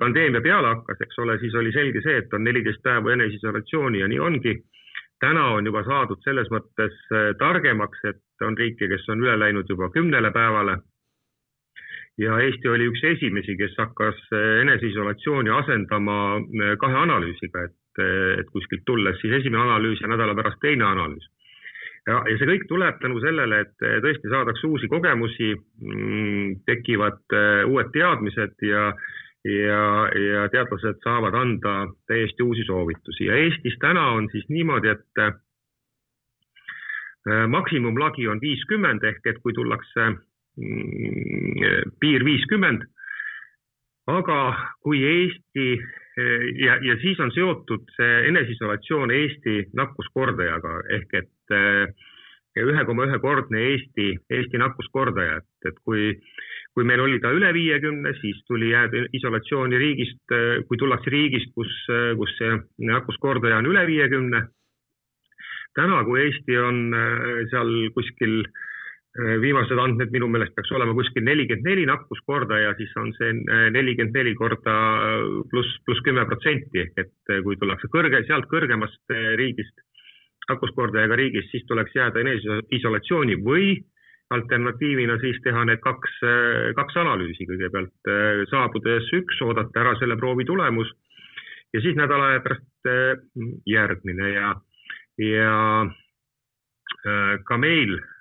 pandeemia 0.00 0.40
peale 0.40 0.68
hakkas, 0.68 1.00
eks 1.04 1.18
ole, 1.20 1.38
siis 1.38 1.54
oli 1.54 1.72
selge 1.72 2.00
see, 2.00 2.16
et 2.16 2.32
on 2.32 2.44
neliteist 2.44 2.80
päeva 2.82 3.12
eneseisolatsiooni 3.12 4.00
ja 4.00 4.08
nii 4.08 4.18
ongi. 4.18 4.54
täna 5.20 5.46
on 5.56 5.66
juba 5.66 5.82
saadud 5.84 6.20
selles 6.24 6.48
mõttes 6.48 6.96
targemaks, 7.38 8.04
et 8.04 8.44
on 8.44 8.56
riike, 8.56 8.88
kes 8.88 9.08
on 9.08 9.20
üle 9.20 9.38
läinud 9.38 9.68
juba 9.68 9.88
kümnele 9.92 10.30
päevale 10.30 10.76
ja 12.18 12.38
Eesti 12.44 12.68
oli 12.68 12.88
üks 12.90 13.02
esimesi, 13.14 13.56
kes 13.58 13.76
hakkas 13.78 14.18
eh, 14.34 14.60
eneseisolatsiooni 14.64 15.52
asendama 15.54 16.16
eh, 16.38 16.74
kahe 16.80 16.96
analüüsiga, 17.04 17.66
et, 17.68 18.02
eh, 18.02 18.40
et 18.40 18.50
kuskilt 18.54 18.84
tulles 18.86 19.20
siis 19.22 19.38
esimene 19.40 19.62
analüüs 19.62 20.02
ja 20.02 20.10
nädala 20.10 20.34
pärast 20.38 20.60
teine 20.64 20.84
analüüs. 20.88 21.28
ja, 22.08 22.22
ja 22.26 22.36
see 22.38 22.48
kõik 22.48 22.66
tuleb 22.68 23.00
tänu 23.02 23.20
sellele, 23.22 23.60
et 23.60 23.74
tõesti 24.04 24.30
saadakse 24.32 24.66
uusi 24.66 24.88
kogemusi, 24.88 25.52
mm, 25.84 26.54
tekivad 26.66 27.36
uued 27.68 27.90
teadmised 27.92 28.64
ja, 28.64 28.86
ja, 29.44 29.82
ja 30.16 30.48
teadlased 30.52 31.04
saavad 31.04 31.36
anda 31.36 31.74
täiesti 32.08 32.42
uusi 32.42 32.64
soovitusi 32.66 33.28
ja 33.28 33.36
Eestis 33.36 33.76
täna 33.84 34.08
on 34.16 34.28
siis 34.32 34.48
niimoodi, 34.48 34.96
et 34.96 35.22
maksimumlagi 37.52 38.26
on 38.32 38.40
viiskümmend 38.40 39.04
ehk 39.04 39.26
et 39.28 39.38
kui 39.44 39.52
tullakse 39.52 40.08
piir 42.00 42.24
viiskümmend. 42.24 42.86
aga 44.10 44.38
kui 44.82 45.02
Eesti 45.06 45.66
ja, 46.58 46.78
ja 46.82 46.96
siis 47.02 47.20
on 47.20 47.30
seotud 47.30 47.84
see 47.94 48.14
eneseisolatsioon 48.28 49.12
Eesti 49.14 49.68
nakkuskordajaga 49.76 50.80
ehk 50.96 51.14
et 51.20 51.54
ühe 52.58 52.84
koma 52.86 53.06
ühe 53.06 53.18
kordne 53.22 53.60
Eesti, 53.72 54.14
Eesti 54.30 54.58
nakkuskordaja, 54.58 55.38
et, 55.38 55.68
et 55.70 55.76
kui, 55.86 56.14
kui 56.74 56.86
meil 56.86 57.02
oli 57.04 57.20
ta 57.22 57.30
üle 57.34 57.52
viiekümne, 57.54 58.12
siis 58.20 58.40
tuli 58.48 58.72
jääda 58.72 59.06
isolatsiooni 59.16 59.78
riigist, 59.78 60.22
kui 60.66 60.80
tullakse 60.80 61.12
riigist, 61.14 61.52
kus, 61.54 61.70
kus 62.18 62.34
see 62.38 62.56
nakkuskordaja 62.90 63.60
on 63.62 63.70
üle 63.70 63.86
viiekümne. 63.86 64.42
täna, 65.78 66.02
kui 66.04 66.24
Eesti 66.24 66.58
on 66.58 66.90
seal 67.52 67.70
kuskil 67.94 68.42
viimased 69.18 69.78
andmed 69.78 70.12
minu 70.14 70.28
meelest 70.30 70.54
peaks 70.54 70.70
olema 70.76 70.94
kuskil 70.94 71.24
nelikümmend 71.26 71.66
neli 71.66 71.86
nakkuskordaja, 71.88 72.74
siis 72.78 72.92
on 73.00 73.10
see 73.16 73.30
äh, 73.34 73.66
nelikümmend 73.74 74.14
neli 74.14 74.36
korda 74.38 74.74
äh, 74.94 75.24
pluss, 75.50 75.78
pluss 75.86 76.02
kümme 76.06 76.24
protsenti. 76.30 76.84
Ehk 76.84 77.00
et 77.02 77.32
kui 77.44 77.58
tullakse 77.58 77.90
kõrge, 77.90 78.22
sealt 78.28 78.46
kõrgemast 78.52 79.14
riigist, 79.40 79.82
nakkuskordajaga 80.50 81.18
riigist, 81.18 81.50
siis 81.50 81.66
tuleks 81.66 81.94
jääda 81.94 82.22
eneseisolatsiooni 82.22 83.40
või 83.42 83.80
alternatiivina 84.30 85.16
siis 85.18 85.40
teha 85.42 85.64
need 85.66 85.80
kaks, 85.82 86.20
kaks 86.78 86.98
analüüsi 87.02 87.48
kõigepealt, 87.48 88.10
saabudes 88.50 89.08
üks, 89.18 89.40
oodata 89.42 89.82
ära 89.82 89.96
selle 89.98 90.14
proovi 90.18 90.46
tulemus 90.46 90.90
ja 91.74 91.82
siis 91.82 91.98
nädala 91.98 92.28
aja 92.30 92.44
pärast 92.44 92.90
järgmine. 93.66 94.30
Ja, 94.30 94.52
ja 95.18 95.56
ka 97.46 97.58
meil 97.58 97.98
Äh, 97.98 98.19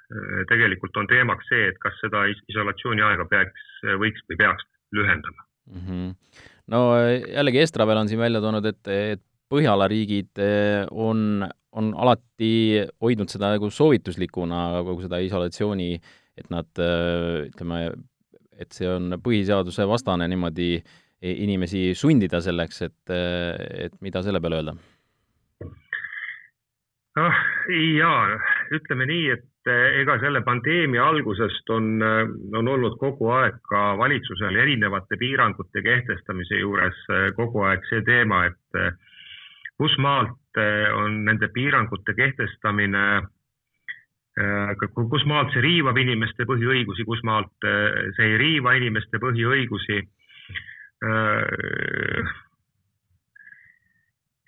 tegelikult 0.50 0.98
on 0.98 1.08
teemaks 1.10 1.46
see, 1.52 1.68
et 1.70 1.78
kas 1.84 1.94
seda 2.02 2.24
isolatsiooni 2.50 3.04
aega 3.06 3.28
peaks, 3.30 3.66
võiks 4.02 4.24
või 4.30 4.40
peaks 4.42 4.66
lühendama 4.96 5.44
mm. 5.70 5.82
-hmm. 5.86 6.46
no 6.74 6.80
jällegi 7.22 7.62
Estravel 7.62 8.02
on 8.02 8.10
siin 8.10 8.20
välja 8.20 8.42
toonud, 8.42 8.66
et, 8.66 8.88
et 8.88 9.26
Põhjala 9.50 9.88
riigid 9.90 10.38
äh, 10.38 10.86
on, 10.92 11.42
on 11.74 11.88
alati 11.98 12.86
hoidnud 13.02 13.32
seda 13.34 13.50
nagu 13.56 13.72
soovituslikuna, 13.74 14.84
kogu 14.86 15.02
seda 15.08 15.18
isolatsiooni, 15.26 15.96
et 16.38 16.52
nad 16.54 16.82
äh, 16.86 17.48
ütleme, 17.48 17.80
et 18.62 18.78
see 18.78 18.86
on 18.92 19.18
põhiseaduse 19.24 19.88
vastane 19.90 20.28
niimoodi 20.30 20.76
inimesi 21.20 21.90
sundida 22.00 22.40
selleks, 22.40 22.84
et, 22.86 23.12
et 23.12 23.96
mida 24.06 24.22
selle 24.24 24.40
peale 24.40 24.62
öelda? 24.62 24.76
noh, 27.20 27.40
jaa, 27.98 28.38
ütleme 28.78 29.10
nii, 29.10 29.26
et 29.34 29.49
ega 30.02 30.18
selle 30.22 30.42
pandeemia 30.46 31.06
algusest 31.08 31.70
on, 31.70 32.02
eh, 32.02 32.22
on 32.58 32.68
olnud 32.68 32.98
kogu 33.02 33.30
aeg 33.36 33.60
ka 33.70 33.96
valitsusel 33.98 34.56
erinevate 34.56 35.18
piirangute 35.20 35.84
kehtestamise 35.86 36.60
juures 36.62 37.00
eh, 37.10 37.30
kogu 37.38 37.64
aeg 37.70 37.86
see 37.90 38.02
teema, 38.08 38.46
et 38.50 38.98
kus 39.80 39.96
maalt 39.98 40.36
on 41.00 41.22
nende 41.24 41.48
piirangute 41.56 42.12
kehtestamine, 42.18 43.04
kus 44.92 45.24
maalt 45.30 45.54
see 45.54 45.62
riivab 45.64 45.98
inimeste 46.02 46.44
põhiõigusi, 46.50 47.06
kus 47.08 47.22
maalt 47.24 47.68
see 48.18 48.26
ei 48.26 48.36
riiva 48.42 48.74
inimeste 48.76 49.22
põhiõigusi. 49.24 50.02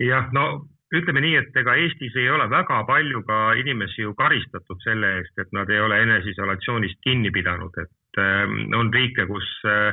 jah, 0.04 0.28
no 0.36 0.46
ütleme 0.96 1.22
nii, 1.24 1.36
et 1.40 1.58
ega 1.62 1.76
Eestis 1.80 2.16
ei 2.20 2.30
ole 2.30 2.48
väga 2.52 2.82
palju 2.88 3.24
ka 3.28 3.40
inimesi 3.60 4.04
ju 4.04 4.16
karistatud 4.20 4.82
selle 4.84 5.14
eest, 5.20 5.38
et 5.40 5.52
nad 5.56 5.70
ei 5.72 5.80
ole 5.80 6.02
eneseisolatsioonist 6.06 7.00
kinni 7.06 7.32
pidanud, 7.32 7.78
et 7.84 8.22
äh, 8.22 8.56
on 8.80 8.92
riike, 8.94 9.28
kus 9.30 9.52
äh,, 9.68 9.92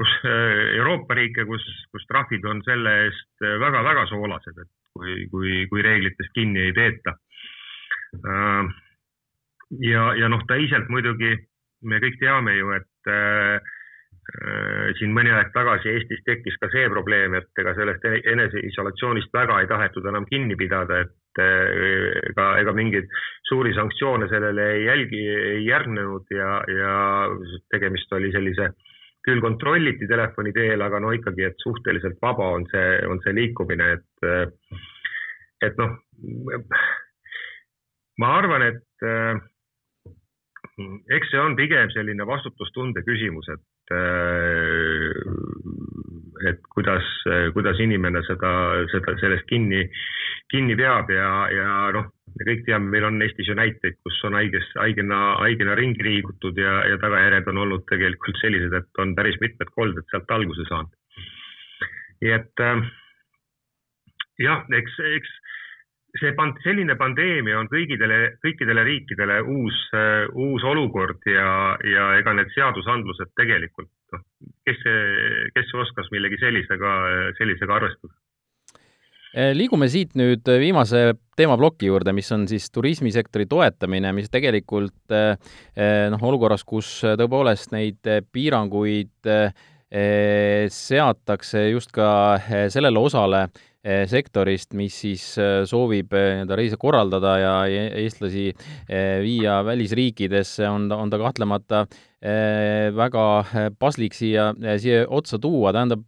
kus 0.00 0.14
äh, 0.24 0.76
Euroopa 0.78 1.16
riike, 1.18 1.44
kus, 1.48 1.64
kus 1.92 2.06
trahvid 2.08 2.46
on 2.48 2.62
selle 2.64 2.94
eest 3.06 3.48
väga-väga 3.64 4.06
soolased, 4.12 4.62
et 4.62 4.70
kui, 4.96 5.26
kui, 5.32 5.66
kui 5.72 5.84
reeglitest 5.84 6.32
kinni 6.36 6.64
ei 6.68 6.76
peeta 6.76 7.16
äh,. 8.24 8.72
ja, 9.90 10.08
ja 10.16 10.32
noh, 10.32 10.46
teisalt 10.48 10.88
muidugi 10.88 11.36
me 11.84 12.00
kõik 12.00 12.16
teame 12.20 12.56
ju, 12.56 12.72
et 12.76 13.12
äh, 13.12 13.60
Äh, 13.60 13.79
siin 14.98 15.14
mõni 15.14 15.32
aeg 15.34 15.50
tagasi 15.54 15.90
Eestis 15.90 16.20
tekkis 16.26 16.56
ka 16.60 16.68
see 16.72 16.88
probleem, 16.92 17.34
et 17.38 17.62
ega 17.62 17.72
sellest 17.76 18.04
eneseisolatsioonist 18.32 19.32
väga 19.34 19.60
ei 19.62 19.68
tahetud 19.70 20.06
enam 20.06 20.26
kinni 20.28 20.56
pidada, 20.60 21.00
et 21.04 21.40
äh, 21.42 22.20
ega, 22.30 22.46
ega 22.62 22.74
mingeid 22.76 23.10
suuri 23.48 23.74
sanktsioone 23.74 24.28
sellele 24.30 24.68
ei 24.76 24.84
jälgi, 24.86 25.22
ei 25.54 25.64
järgnenud 25.66 26.30
ja, 26.36 26.60
ja 26.70 26.94
tegemist 27.74 28.12
oli 28.16 28.32
sellise, 28.34 28.70
küll 29.26 29.42
kontrolliti 29.44 30.08
telefoni 30.08 30.52
teel, 30.56 30.80
aga 30.84 31.00
no 31.02 31.12
ikkagi, 31.16 31.48
et 31.50 31.64
suhteliselt 31.64 32.20
vaba 32.22 32.52
on 32.56 32.66
see, 32.70 32.88
on 33.10 33.20
see 33.24 33.36
liikumine, 33.36 33.92
et, 33.98 34.80
et 35.66 35.80
noh, 35.80 35.98
ma 38.22 38.36
arvan, 38.38 38.68
et 38.70 39.08
eks 41.16 41.32
see 41.32 41.42
on 41.42 41.58
pigem 41.58 41.90
selline 41.92 42.24
vastutustunde 42.26 43.02
küsimus, 43.04 43.50
et 43.52 43.60
Äh, 43.90 45.10
et 46.48 46.60
kuidas, 46.72 47.04
kuidas 47.54 47.80
inimene 47.82 48.22
seda, 48.24 48.50
seda, 48.92 49.16
sellest 49.20 49.44
kinni, 49.50 49.82
kinni 50.50 50.76
peab 50.78 51.10
ja, 51.12 51.30
ja 51.52 51.72
noh, 51.94 52.06
me 52.36 52.46
kõik 52.48 52.62
teame, 52.68 52.88
meil 52.94 53.06
on 53.08 53.20
Eestis 53.24 53.50
ju 53.50 53.56
näiteid, 53.58 53.98
kus 54.04 54.20
on 54.28 54.38
haiges, 54.38 54.68
haigena, 54.80 55.18
haigena 55.42 55.76
ringi 55.78 56.06
liigutud 56.06 56.58
ja, 56.60 56.78
ja 56.88 57.00
tagajärjed 57.02 57.50
on 57.52 57.60
olnud 57.64 57.84
tegelikult 57.90 58.40
sellised, 58.40 58.72
et 58.76 59.02
on 59.02 59.12
päris 59.18 59.36
mitmed 59.42 59.74
kolded 59.76 60.06
sealt 60.10 60.32
alguse 60.36 60.64
saanud. 60.70 60.96
nii 62.20 62.32
et 62.36 62.64
äh, 62.64 62.88
jah, 64.46 64.64
eks, 64.80 64.96
eks 65.18 65.36
see 66.18 66.32
pand-, 66.38 66.58
selline 66.64 66.96
pandeemia 66.98 67.58
on 67.60 67.68
kõigidele, 67.70 68.20
kõikidele 68.42 68.84
riikidele 68.86 69.40
uus, 69.46 69.78
uus 70.34 70.64
olukord 70.66 71.22
ja, 71.30 71.76
ja 71.86 72.08
ega 72.18 72.34
need 72.38 72.50
seadusandlused 72.54 73.30
tegelikult, 73.38 73.90
noh, 74.14 74.24
kes 74.66 74.82
kes 75.54 75.76
oskas 75.84 76.10
millegi 76.14 76.40
sellisega, 76.42 76.96
sellisega 77.38 77.78
arvestada? 77.78 78.14
Eh, 79.30 79.52
liigume 79.54 79.86
siit 79.86 80.16
nüüd 80.18 80.48
viimase 80.58 81.12
teemaploki 81.38 81.86
juurde, 81.86 82.10
mis 82.16 82.26
on 82.34 82.48
siis 82.50 82.66
turismisektori 82.74 83.46
toetamine, 83.46 84.10
mis 84.16 84.30
tegelikult 84.32 85.14
eh, 85.14 85.36
noh, 86.10 86.24
olukorras, 86.32 86.66
kus 86.66 86.96
tõepoolest 87.04 87.70
neid 87.76 88.10
piiranguid 88.32 89.30
seatakse 90.70 91.64
just 91.72 91.90
ka 91.90 92.10
sellele 92.70 93.00
osale 93.02 93.40
sektorist, 93.80 94.74
mis 94.76 94.96
siis 95.04 95.24
eh, 95.40 95.62
soovib 95.68 96.12
eh, 96.12 96.34
nii-öelda 96.34 96.58
reise 96.58 96.76
korraldada 96.80 97.36
ja 97.40 97.54
eestlasi 97.70 98.50
viia 99.24 99.60
välisriikidesse, 99.64 100.68
on 100.68 100.88
ta, 100.90 100.98
on 101.00 101.12
ta 101.12 101.20
kahtlemata 101.20 101.86
väga 102.20 103.22
paslik 103.80 104.12
siia, 104.12 104.50
siia 104.76 105.06
otsa 105.08 105.38
tuua, 105.40 105.70
tähendab, 105.72 106.04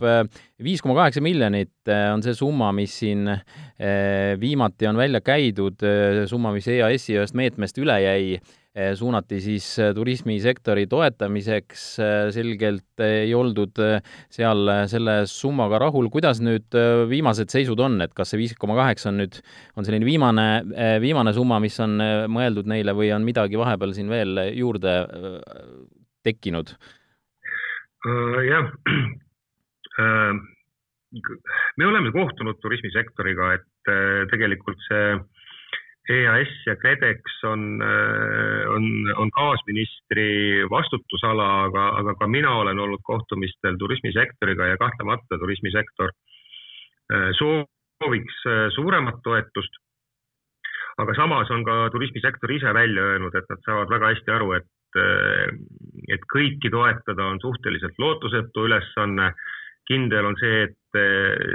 viis 0.60 0.82
koma 0.84 0.98
kaheksa 0.98 1.22
miljonit 1.24 1.88
on 1.88 2.20
see 2.20 2.36
summa, 2.36 2.68
mis 2.76 2.98
siin 3.00 3.30
viimati 4.40 4.90
on 4.90 5.00
välja 5.00 5.22
käidud, 5.24 5.80
summa, 6.28 6.52
mis 6.52 6.68
EAS-i 6.68 7.16
ühest 7.16 7.38
meetmest 7.38 7.80
üle 7.80 7.96
jäi 8.04 8.42
Eh, 8.72 8.94
suunati 8.96 9.36
siis 9.44 9.66
eh, 9.84 9.90
turismisektori 9.92 10.86
toetamiseks, 10.88 11.82
eh, 12.00 12.30
selgelt 12.32 13.02
ei 13.04 13.34
oldud 13.36 13.76
seal 14.32 14.72
selle 14.88 15.16
summaga 15.28 15.76
rahul. 15.82 16.08
kuidas 16.08 16.40
nüüd 16.40 16.72
viimased 17.10 17.52
seisud 17.52 17.80
on, 17.84 18.00
et 18.00 18.16
kas 18.16 18.32
see 18.32 18.40
viis 18.40 18.56
koma 18.56 18.78
kaheksa 18.80 19.10
on 19.10 19.20
nüüd, 19.20 19.42
on 19.76 19.84
selline 19.84 20.08
viimane, 20.08 20.46
viimane 21.04 21.36
summa, 21.36 21.60
mis 21.60 21.76
on 21.84 22.00
mõeldud 22.32 22.70
neile 22.72 22.96
või 22.96 23.12
on 23.12 23.28
midagi 23.28 23.60
vahepeal 23.60 23.92
siin 23.92 24.08
veel 24.08 24.40
juurde 24.56 24.94
tekkinud? 26.26 26.74
jah, 28.48 28.66
me 31.78 31.86
oleme 31.86 32.10
kohtunud 32.14 32.58
turismisektoriga, 32.62 33.52
et 33.58 33.92
tegelikult 34.32 34.80
see 34.88 35.12
EAS 36.12 36.54
ja 36.66 36.74
KredEx 36.82 37.36
on, 37.46 37.62
on, 38.74 38.88
on 39.22 39.30
kaasministri 39.36 40.64
vastutusala, 40.70 41.46
aga, 41.68 41.84
aga 42.00 42.16
ka 42.18 42.26
mina 42.26 42.56
olen 42.64 42.82
olnud 42.82 43.04
kohtumistel 43.06 43.78
turismisektoriga 43.78 44.72
ja 44.72 44.80
kahtlemata 44.82 45.38
turismisektor 45.38 46.10
sooviks 47.38 48.42
suuremat 48.74 49.22
toetust 49.22 49.78
aga 51.00 51.14
samas 51.16 51.50
on 51.54 51.64
ka 51.64 51.88
turismisektor 51.94 52.52
ise 52.52 52.72
välja 52.74 53.04
öelnud, 53.12 53.34
et 53.34 53.48
nad 53.48 53.62
saavad 53.66 53.92
väga 53.92 54.12
hästi 54.12 54.34
aru, 54.34 54.52
et, 54.58 54.68
et 56.08 56.22
kõiki 56.32 56.70
toetada 56.70 57.26
on 57.30 57.40
suhteliselt 57.40 57.98
lootusetu 57.98 58.68
ülesanne. 58.68 59.32
kindel 59.86 60.24
on 60.24 60.36
see, 60.38 60.62
et 60.62 60.98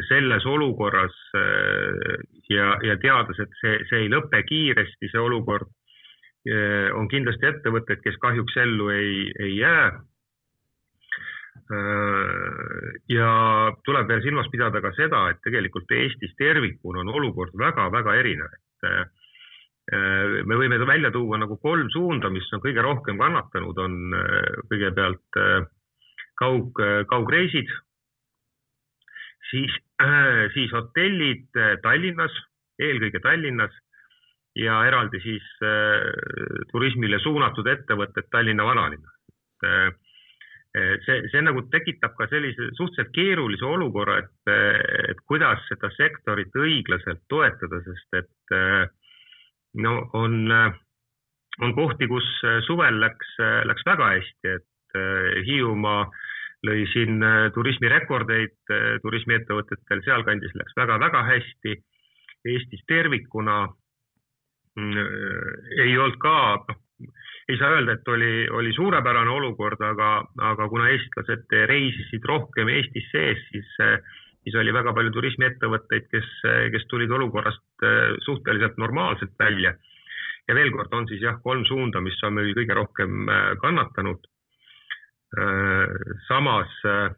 selles 0.10 0.46
olukorras 0.46 1.14
ja, 2.50 2.74
ja 2.84 2.98
teades, 3.00 3.40
et 3.40 3.54
see, 3.62 3.78
see 3.90 4.02
ei 4.04 4.10
lõpe 4.12 4.42
kiiresti, 4.44 5.08
see 5.08 5.22
olukord, 5.22 5.70
on 6.94 7.08
kindlasti 7.08 7.48
ettevõtteid, 7.48 8.02
kes 8.04 8.20
kahjuks 8.20 8.58
ellu 8.58 8.90
ei, 8.92 9.32
ei 9.40 9.56
jää 9.58 9.88
ja 13.12 13.32
tuleb 13.86 14.08
veel 14.08 14.22
silmas 14.24 14.48
pidada 14.52 14.82
ka 14.84 14.92
seda, 14.96 15.24
et 15.32 15.42
tegelikult 15.44 15.92
Eestis 15.92 16.36
tervikuna 16.40 17.04
on 17.04 17.16
olukord 17.16 17.56
väga-väga 17.60 18.16
erinev, 18.22 18.54
et 18.54 19.17
me 19.92 20.58
võime 20.60 20.80
välja 20.84 21.12
tuua 21.16 21.38
nagu 21.40 21.56
kolm 21.64 21.88
suunda, 21.94 22.30
mis 22.30 22.48
on 22.54 22.62
kõige 22.64 22.84
rohkem 22.84 23.20
kannatanud, 23.22 23.78
on 23.80 24.16
äh, 24.18 24.64
kõigepealt 24.68 25.40
äh, 25.40 25.68
kaug, 26.38 26.78
kaugreisid, 27.10 27.70
siis, 29.50 29.74
siis 30.54 30.74
hotellid 30.76 31.48
Tallinnas, 31.82 32.36
eelkõige 32.78 33.24
Tallinnas 33.24 33.74
ja 34.54 34.76
eraldi 34.86 35.18
siis 35.24 35.48
turismile 36.70 37.18
suunatud 37.24 37.66
ettevõtted 37.72 38.30
Tallinna 38.30 38.68
vanalinnas. 38.70 39.16
see, 41.08 41.18
see 41.32 41.42
nagu 41.42 41.64
tekitab 41.74 42.14
ka 42.20 42.28
sellise 42.30 42.70
suhteliselt 42.78 43.10
keerulise 43.18 43.66
olukorra, 43.66 44.20
et, 44.22 44.54
et 45.10 45.26
kuidas 45.26 45.66
seda 45.72 45.90
sektorit 45.98 46.54
õiglaselt 46.54 47.26
toetada, 47.34 47.82
sest 47.88 48.22
et 48.22 48.54
äh, 48.54 48.86
no 49.78 50.10
on, 50.14 50.52
äh, 50.52 50.74
on 51.62 51.76
kohti, 51.76 52.08
kus 52.08 52.28
äh, 52.46 52.62
suvel 52.66 53.00
läks, 53.02 53.36
äh, 53.42 53.62
läks 53.70 53.86
väga 53.86 54.16
hästi, 54.16 54.56
et 54.58 54.66
Hiiumaa 55.46 56.08
lõi 56.66 56.86
siin 56.90 57.20
turismirekordeid 57.54 58.72
turismiettevõtetel, 59.04 60.00
sealkandis 60.02 60.56
läks 60.58 60.74
väga-väga 60.80 61.20
hästi. 61.28 61.74
Eestis 62.48 62.82
tervikuna 62.90 63.58
mm, 64.80 65.12
ei 65.84 65.94
olnud 66.00 66.18
ka, 66.24 66.34
noh, 66.72 67.12
ei 67.52 67.60
saa 67.60 67.76
öelda, 67.76 67.98
et 68.00 68.10
oli, 68.10 68.48
oli 68.50 68.74
suurepärane 68.74 69.30
olukord, 69.36 69.84
aga, 69.86 70.10
aga 70.50 70.70
kuna 70.72 70.88
eestlased 70.96 71.54
reisisid 71.70 72.26
rohkem 72.26 72.72
Eestis 72.74 73.12
sees, 73.12 73.44
siis, 73.52 73.70
siis 74.42 74.58
oli 74.58 74.74
väga 74.74 74.96
palju 74.98 75.14
turismiettevõtteid, 75.20 76.10
kes, 76.16 76.32
kes 76.74 76.90
tulid 76.90 77.12
olukorrast 77.20 77.67
suhteliselt 78.26 78.78
normaalselt 78.82 79.34
välja 79.40 79.74
ja 80.48 80.56
veel 80.56 80.72
kord 80.76 80.94
on 80.96 81.08
siis 81.10 81.24
jah, 81.24 81.40
kolm 81.44 81.66
suunda, 81.68 82.02
mis 82.04 82.18
on 82.24 82.38
meil 82.38 82.54
kõige 82.58 82.76
rohkem 82.78 83.30
äh, 83.30 83.48
kannatanud. 83.64 84.28
Äh, 85.38 85.96
samas, 86.28 86.76
äh, 86.88 87.10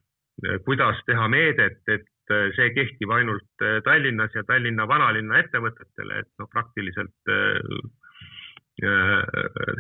kuidas 0.65 1.01
teha 1.07 1.27
meedet, 1.31 1.83
et 1.87 2.07
see 2.53 2.67
kehtib 2.75 3.09
ainult 3.09 3.63
Tallinnas 3.83 4.35
ja 4.37 4.43
Tallinna 4.45 4.85
vanalinna 4.87 5.39
ettevõtetele, 5.41 6.19
et 6.21 6.27
noh, 6.37 6.45
praktiliselt 6.53 7.31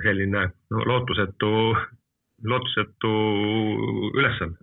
selline 0.01 0.41
no, 0.73 0.81
lootusetu, 0.89 1.51
lootusetu 2.49 3.13
ülesanne 4.17 4.57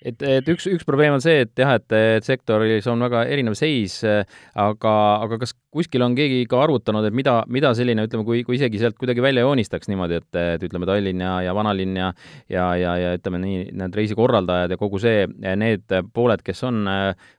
et, 0.00 0.22
et 0.22 0.48
üks, 0.52 0.66
üks 0.70 0.86
probleem 0.88 1.14
on 1.16 1.22
see, 1.22 1.44
et 1.44 1.60
jah, 1.60 1.74
et, 1.78 1.96
et 2.16 2.26
sektoris 2.26 2.86
on 2.90 3.02
väga 3.04 3.24
erinev 3.32 3.56
seis, 3.58 4.00
aga, 4.04 4.94
aga 5.26 5.38
kas 5.42 5.54
kuskil 5.70 6.02
on 6.02 6.16
keegi 6.18 6.42
ka 6.50 6.62
arvutanud, 6.64 7.06
et 7.06 7.14
mida, 7.14 7.36
mida 7.52 7.70
selline, 7.78 8.06
ütleme, 8.08 8.24
kui, 8.26 8.42
kui 8.46 8.56
isegi 8.58 8.80
sealt 8.80 8.98
kuidagi 8.98 9.22
välja 9.22 9.44
joonistaks 9.44 9.90
niimoodi, 9.90 10.18
et, 10.18 10.40
et 10.56 10.66
ütleme, 10.66 10.88
Tallinn 10.88 11.22
ja, 11.22 11.36
ja 11.46 11.54
vanalinn 11.56 12.00
ja 12.00 12.10
ja, 12.50 12.64
ja, 12.80 12.96
ja 12.98 13.12
ütleme 13.18 13.42
nii, 13.44 13.62
need 13.78 14.00
reisikorraldajad 14.00 14.74
ja 14.74 14.80
kogu 14.80 14.98
see, 15.02 15.26
need 15.60 15.86
pooled, 16.14 16.42
kes 16.46 16.64
on 16.66 16.82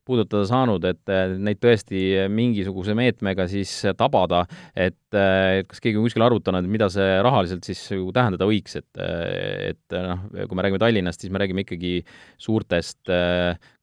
puudutada 0.07 0.45
saanud, 0.47 0.85
et 0.87 1.13
neid 1.41 1.59
tõesti 1.61 2.27
mingisuguse 2.31 2.95
meetmega 2.97 3.49
siis 3.51 3.73
tabada, 3.99 4.45
et 4.75 5.00
kas 5.13 5.81
keegi 5.83 5.99
on 5.99 6.05
kuskil 6.07 6.23
arvutanud, 6.25 6.67
mida 6.71 6.87
see 6.91 7.17
rahaliselt 7.25 7.67
siis 7.67 7.81
ju 7.91 8.09
tähendada 8.15 8.47
võiks, 8.49 8.77
et, 8.79 9.01
et 9.01 9.95
noh, 9.95 10.25
kui 10.47 10.57
me 10.57 10.65
räägime 10.65 10.81
Tallinnast, 10.81 11.23
siis 11.23 11.33
me 11.33 11.41
räägime 11.41 11.65
ikkagi 11.65 11.93
suurtest 12.41 13.11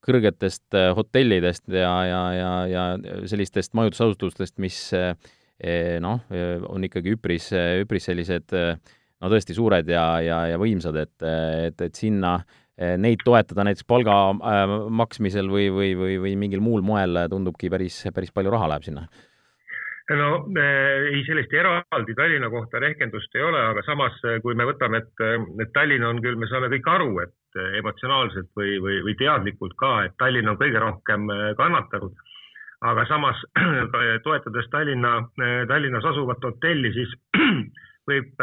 kõrgetest 0.05 0.77
hotellidest 0.97 1.67
ja, 1.73 1.93
ja, 2.09 2.21
ja, 2.33 2.53
ja 2.71 2.85
sellistest 3.29 3.75
majutusasutustest, 3.77 4.57
mis 4.63 4.79
noh, 6.01 6.23
on 6.69 6.87
ikkagi 6.87 7.17
üpris, 7.17 7.51
üpris 7.83 8.09
sellised 8.09 8.55
no 9.19 9.31
tõesti 9.31 9.55
suured 9.57 9.89
ja, 9.91 10.05
ja, 10.23 10.41
ja 10.53 10.59
võimsad, 10.61 10.97
et, 11.03 11.15
et, 11.69 11.85
et 11.89 11.99
sinna 11.99 12.39
neid 12.79 13.23
toetada 13.27 13.65
näiteks 13.67 13.87
palga 13.87 14.13
äh, 14.31 14.73
maksmisel 15.01 15.49
või, 15.51 15.67
või, 15.73 15.89
või, 15.99 16.13
või 16.23 16.35
mingil 16.39 16.61
muul 16.63 16.85
moel 16.85 17.25
tundubki 17.31 17.67
päris, 17.71 18.05
päris 18.15 18.31
palju 18.31 18.53
raha 18.53 18.69
läheb 18.71 18.85
sinna 18.87 19.03
no 20.17 20.29
ei, 20.57 21.21
sellist 21.27 21.53
eraldi 21.53 22.15
Tallinna 22.17 22.49
kohta 22.49 22.79
rehkendust 22.81 23.35
ei 23.35 23.43
ole, 23.45 23.59
aga 23.73 23.83
samas, 23.85 24.15
kui 24.43 24.55
me 24.57 24.65
võtame, 24.69 25.03
et, 25.03 25.25
et 25.61 25.73
Tallinn 25.75 26.07
on 26.07 26.21
küll, 26.23 26.39
me 26.39 26.49
saame 26.49 26.71
kõik 26.73 26.89
aru, 26.89 27.11
et 27.25 27.59
emotsionaalselt 27.81 28.49
või, 28.57 28.77
või, 28.81 28.99
või 29.05 29.15
teadlikult 29.19 29.75
ka, 29.79 29.93
et 30.07 30.17
Tallinn 30.21 30.49
on 30.49 30.57
kõige 30.57 30.81
rohkem 30.81 31.29
kannatanud. 31.59 32.25
aga 32.89 33.05
samas 33.05 33.41
toetades 34.25 34.69
Tallinna, 34.71 35.19
Tallinnas 35.67 36.05
asuvat 36.05 36.43
hotelli, 36.43 36.93
siis 36.95 37.13
võib 38.09 38.33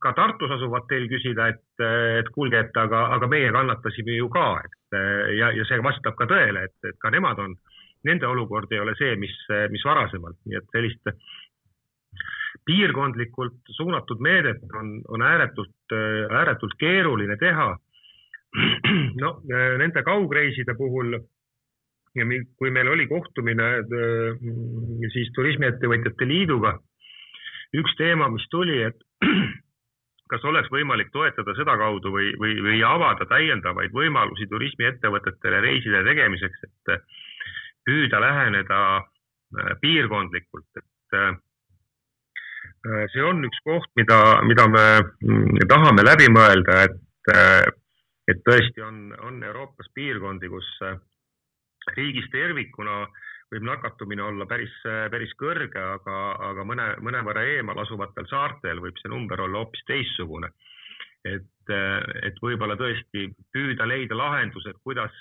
ka 0.00 0.12
Tartus 0.16 0.52
asuv 0.54 0.74
hotell 0.76 1.08
küsida, 1.10 1.48
et, 1.48 1.82
et 2.20 2.28
kuulge, 2.34 2.60
et 2.60 2.76
aga, 2.76 3.08
aga 3.16 3.26
meie 3.26 3.50
kannatasime 3.52 4.16
ju 4.16 4.28
ka, 4.32 4.46
et 4.64 4.98
ja, 5.38 5.50
ja 5.56 5.66
see 5.66 5.82
vastab 5.82 6.14
ka 6.18 6.28
tõele, 6.30 6.68
et, 6.68 6.78
et 6.88 6.98
ka 7.02 7.10
nemad 7.10 7.42
on, 7.42 7.56
nende 8.08 8.26
olukord 8.26 8.72
ei 8.72 8.80
ole 8.80 8.94
see, 8.98 9.16
mis, 9.20 9.34
mis 9.72 9.84
varasemalt, 9.84 10.38
nii 10.46 10.58
et 10.60 10.74
sellist 10.74 11.12
piirkondlikult 12.66 13.72
suunatud 13.76 14.20
meedet 14.20 14.62
on, 14.76 14.96
on 15.08 15.22
ääretult, 15.22 15.94
ääretult 16.40 16.74
keeruline 16.78 17.36
teha. 17.40 17.70
no 19.22 19.36
nende 19.78 20.02
kaugreiside 20.02 20.74
puhul 20.74 21.14
ja 22.18 22.26
kui 22.58 22.70
meil 22.74 22.88
oli 22.90 23.06
kohtumine 23.06 23.68
siis 25.14 25.30
Turismiettevõtjate 25.36 26.26
Liiduga 26.26 26.74
üks 27.78 27.94
teema, 27.98 28.28
mis 28.32 28.46
tuli, 28.50 28.80
et 28.82 28.98
kas 30.30 30.44
oleks 30.46 30.70
võimalik 30.74 31.10
toetada 31.14 31.54
sedakaudu 31.58 32.12
või, 32.14 32.30
või, 32.38 32.56
või 32.64 32.82
avada 32.86 33.26
täiendavaid 33.30 33.94
võimalusi 33.94 34.48
turismiettevõtetele 34.50 35.62
reiside 35.66 36.02
tegemiseks, 36.06 36.66
et 36.66 36.94
püüda 37.90 38.22
läheneda 38.22 38.80
äh, 39.00 39.72
piirkondlikult, 39.82 40.70
et 40.78 41.18
äh, 41.18 41.32
see 43.12 43.26
on 43.26 43.42
üks 43.50 43.62
koht, 43.66 43.90
mida, 43.98 44.20
mida 44.46 44.68
me 44.70 44.86
mm, 45.02 45.66
tahame 45.70 46.06
läbi 46.06 46.30
mõelda, 46.32 46.84
et, 46.86 47.34
äh, 47.34 47.66
et 48.30 48.46
tõesti 48.46 48.86
on, 48.86 49.10
on 49.26 49.42
Euroopas 49.42 49.90
piirkondi, 49.94 50.48
kus 50.52 50.70
riigis 51.96 52.30
tervikuna 52.30 53.02
äh, 53.02 53.28
võib 53.50 53.66
nakatumine 53.66 54.22
olla 54.22 54.46
päris, 54.46 54.72
päris 55.10 55.32
kõrge, 55.38 55.80
aga, 55.80 56.18
aga 56.50 56.66
mõne, 56.66 56.86
mõnevõrra 57.02 57.42
eemal 57.56 57.82
asuvatel 57.82 58.28
saartel 58.30 58.82
võib 58.82 58.98
see 59.00 59.10
number 59.10 59.42
olla 59.46 59.64
hoopis 59.64 59.82
teistsugune. 59.90 60.52
et, 61.24 61.72
et 62.24 62.38
võib-olla 62.40 62.78
tõesti 62.80 63.26
püüda 63.52 63.84
leida 63.84 64.16
lahendused, 64.16 64.78
kuidas, 64.82 65.12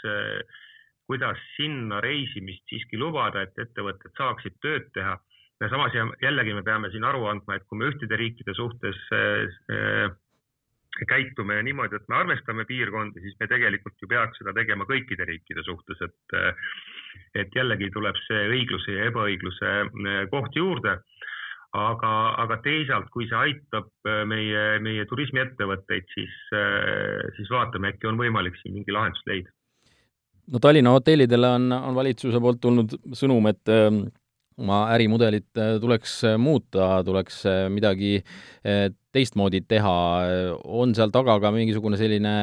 kuidas 1.09 1.41
sinna 1.55 1.99
reisimist 2.05 2.69
siiski 2.69 2.99
lubada, 3.01 3.41
et 3.41 3.57
ettevõtted 3.57 4.13
saaksid 4.17 4.59
tööd 4.61 4.91
teha. 4.93 5.17
ja 5.59 5.67
samas 5.69 5.95
jällegi 6.21 6.53
me 6.53 6.63
peame 6.63 6.91
siin 6.91 7.03
aru 7.03 7.25
andma, 7.27 7.57
et 7.57 7.65
kui 7.67 7.77
me 7.79 7.89
ühtede 7.91 8.15
riikide 8.15 8.53
suhtes 8.55 9.01
käitume 11.07 11.61
niimoodi, 11.63 11.95
et 11.95 12.07
me 12.09 12.17
arvestame 12.19 12.65
piirkondi, 12.65 13.21
siis 13.21 13.35
me 13.39 13.47
tegelikult 13.47 14.01
ju 14.01 14.07
peaks 14.09 14.41
seda 14.41 14.53
tegema 14.57 14.87
kõikide 14.89 15.27
riikide 15.29 15.63
suhtes, 15.63 16.01
et, 16.01 16.37
et 17.43 17.55
jällegi 17.55 17.91
tuleb 17.93 18.17
see 18.25 18.47
õigluse 18.55 18.97
ja 18.97 19.09
ebaõigluse 19.11 19.75
eh, 19.85 20.25
koht 20.33 20.55
juurde. 20.55 20.99
aga, 21.77 22.11
aga 22.41 22.55
teisalt, 22.65 23.11
kui 23.13 23.27
see 23.29 23.37
aitab 23.37 24.07
meie, 24.25 24.79
meie 24.81 25.03
turismiettevõtteid, 25.05 26.07
siis, 26.15 26.31
siis 27.35 27.51
vaatame, 27.53 27.91
äkki 27.93 28.07
on 28.09 28.17
võimalik 28.17 28.57
siin 28.57 28.73
mingi 28.73 28.95
lahendus 28.95 29.21
leida. 29.29 29.53
No 30.49 30.61
Tallinna 30.61 30.95
hotellidele 30.95 31.53
on, 31.59 31.71
on 31.73 31.95
valitsuse 31.95 32.41
poolt 32.41 32.61
tulnud 32.61 32.95
sõnum, 33.17 33.47
et 33.51 33.73
oma 34.59 34.79
ärimudelit 34.93 35.57
äh, 35.57 35.77
tuleks 35.81 36.19
äh, 36.27 36.37
muuta, 36.41 36.99
tuleks 37.05 37.43
äh, 37.47 37.65
midagi 37.71 38.19
teistmoodi 39.09 39.63
teha, 39.65 39.93
on 40.69 40.91
seal 40.93 41.09
taga 41.13 41.39
ka 41.41 41.49
mingisugune 41.55 41.97
selline 41.97 42.33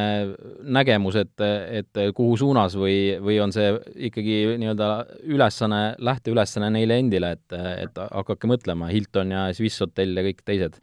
nägemus, 0.74 1.18
et, 1.20 1.44
et 1.78 2.00
kuhu 2.16 2.34
suunas 2.40 2.74
või, 2.80 2.96
või 3.22 3.36
on 3.44 3.54
see 3.54 3.68
ikkagi 4.08 4.56
nii-öelda 4.58 4.88
ülesanne, 5.30 5.82
lähteülesanne 6.02 6.72
neile 6.74 6.98
endile, 7.04 7.36
et, 7.36 7.58
et 7.84 8.02
hakake 8.08 8.50
mõtlema, 8.50 8.90
Hilton 8.90 9.36
ja 9.36 9.46
Swiss 9.54 9.84
hotell 9.84 10.18
ja 10.18 10.26
kõik 10.26 10.42
teised 10.48 10.80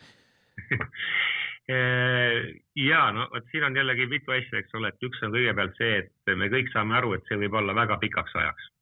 ja 1.69 3.01
no 3.15 3.29
vot 3.31 3.45
siin 3.51 3.63
on 3.63 3.77
jällegi 3.79 4.09
mitu 4.11 4.33
asja, 4.35 4.59
eks 4.59 4.75
ole, 4.75 4.91
et 4.91 5.05
üks 5.07 5.21
on 5.23 5.31
kõigepealt 5.31 5.77
see, 5.79 6.01
et 6.03 6.35
me 6.35 6.49
kõik 6.51 6.73
saame 6.73 6.97
aru, 6.99 7.13
et 7.15 7.23
see 7.29 7.39
võib 7.39 7.55
olla 7.61 7.75
väga 7.77 8.01
pikaks 8.01 8.35
ajaks 8.35 8.73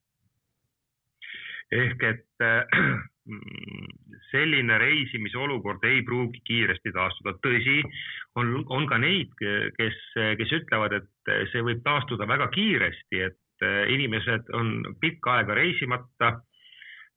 ehk 1.72 2.04
et 2.04 2.44
äh, 2.44 2.65
selline 4.32 4.78
reisimise 4.82 5.38
olukord 5.39 5.84
ei 5.88 6.02
pruugi 6.08 6.41
kiiresti 6.48 6.94
taastuda. 6.96 7.36
tõsi, 7.44 7.80
on, 8.39 8.54
on 8.70 8.88
ka 8.89 8.98
neid, 9.02 9.34
kes, 9.78 10.00
kes 10.39 10.54
ütlevad, 10.62 10.98
et 11.00 11.34
see 11.52 11.63
võib 11.65 11.84
taastuda 11.86 12.28
väga 12.28 12.50
kiiresti, 12.56 13.22
et 13.30 13.67
äh, 13.67 13.84
inimesed 13.94 14.52
on 14.58 14.80
pikka 15.04 15.39
aega 15.39 15.58
reisimata. 15.60 16.39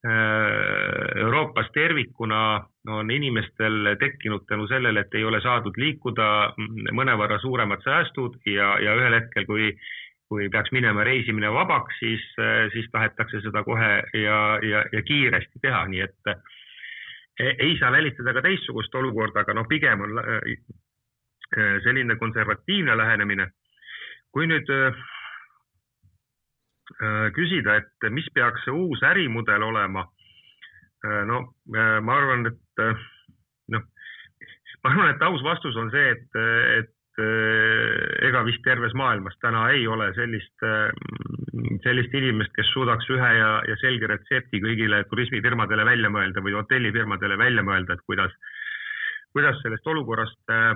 Äh, 0.04 1.20
Euroopas 1.20 1.70
tervikuna 1.72 2.66
on 2.92 3.10
inimestel 3.10 3.94
tekkinud 3.98 4.44
tänu 4.46 4.66
sellele, 4.68 5.00
et 5.00 5.14
ei 5.14 5.24
ole 5.24 5.40
saadud 5.40 5.78
liikuda 5.80 6.26
mõnevõrra 6.92 7.38
suuremad 7.40 7.80
säästud 7.84 8.36
ja, 8.44 8.74
ja 8.84 8.96
ühel 9.00 9.16
hetkel, 9.16 9.46
kui 9.48 9.70
kui 10.28 10.48
peaks 10.50 10.72
minema 10.72 11.04
reisimine 11.04 11.50
vabaks, 11.52 11.96
siis, 12.00 12.22
äh, 12.40 12.66
siis 12.72 12.88
tahetakse 12.92 13.40
seda 13.44 13.62
kohe 13.64 13.90
ja, 14.18 14.38
ja, 14.64 14.84
ja 14.92 15.02
kiiresti 15.06 15.60
teha, 15.62 15.84
nii 15.88 16.04
et 16.04 16.32
äh, 16.32 17.54
ei 17.54 17.76
saa 17.80 17.92
välistada 17.92 18.32
ka 18.36 18.42
teistsugust 18.44 18.94
olukorda, 18.94 19.44
aga 19.44 19.56
noh, 19.56 19.68
pigem 19.68 20.04
on 20.04 20.20
äh, 20.20 21.78
selline 21.84 22.16
konservatiivne 22.20 22.96
lähenemine. 22.96 23.50
kui 24.34 24.48
nüüd 24.50 24.66
küsida, 27.34 27.78
et 27.80 28.06
mis 28.14 28.26
peaks 28.34 28.64
see 28.64 28.74
uus 28.74 29.02
ärimudel 29.02 29.62
olema, 29.66 30.04
no 31.28 31.40
ma 31.66 32.16
arvan, 32.16 32.46
et 32.48 32.82
noh, 33.74 33.82
ma 34.84 34.92
arvan, 34.92 35.10
et 35.10 35.24
aus 35.26 35.42
vastus 35.44 35.76
on 35.80 35.90
see, 35.90 36.12
et, 36.14 36.38
et 36.78 36.94
ega 38.28 38.42
vist 38.46 38.62
terves 38.64 38.94
maailmas 38.98 39.36
täna 39.42 39.66
ei 39.74 39.86
ole 39.90 40.08
sellist, 40.16 40.64
sellist 41.84 42.14
inimest, 42.16 42.52
kes 42.56 42.70
suudaks 42.72 43.08
ühe 43.14 43.30
ja, 43.38 43.50
ja 43.68 43.76
selge 43.82 44.08
retsepti 44.10 44.60
kõigile 44.62 45.02
turismifirmadele 45.10 45.86
välja 45.86 46.10
mõelda 46.12 46.42
või 46.44 46.56
hotellifirmadele 46.58 47.38
välja 47.38 47.64
mõelda, 47.66 47.94
et 47.94 48.04
kuidas, 48.08 48.34
kuidas 49.36 49.60
sellest 49.62 49.86
olukorrast 49.86 50.54
eh, 50.54 50.74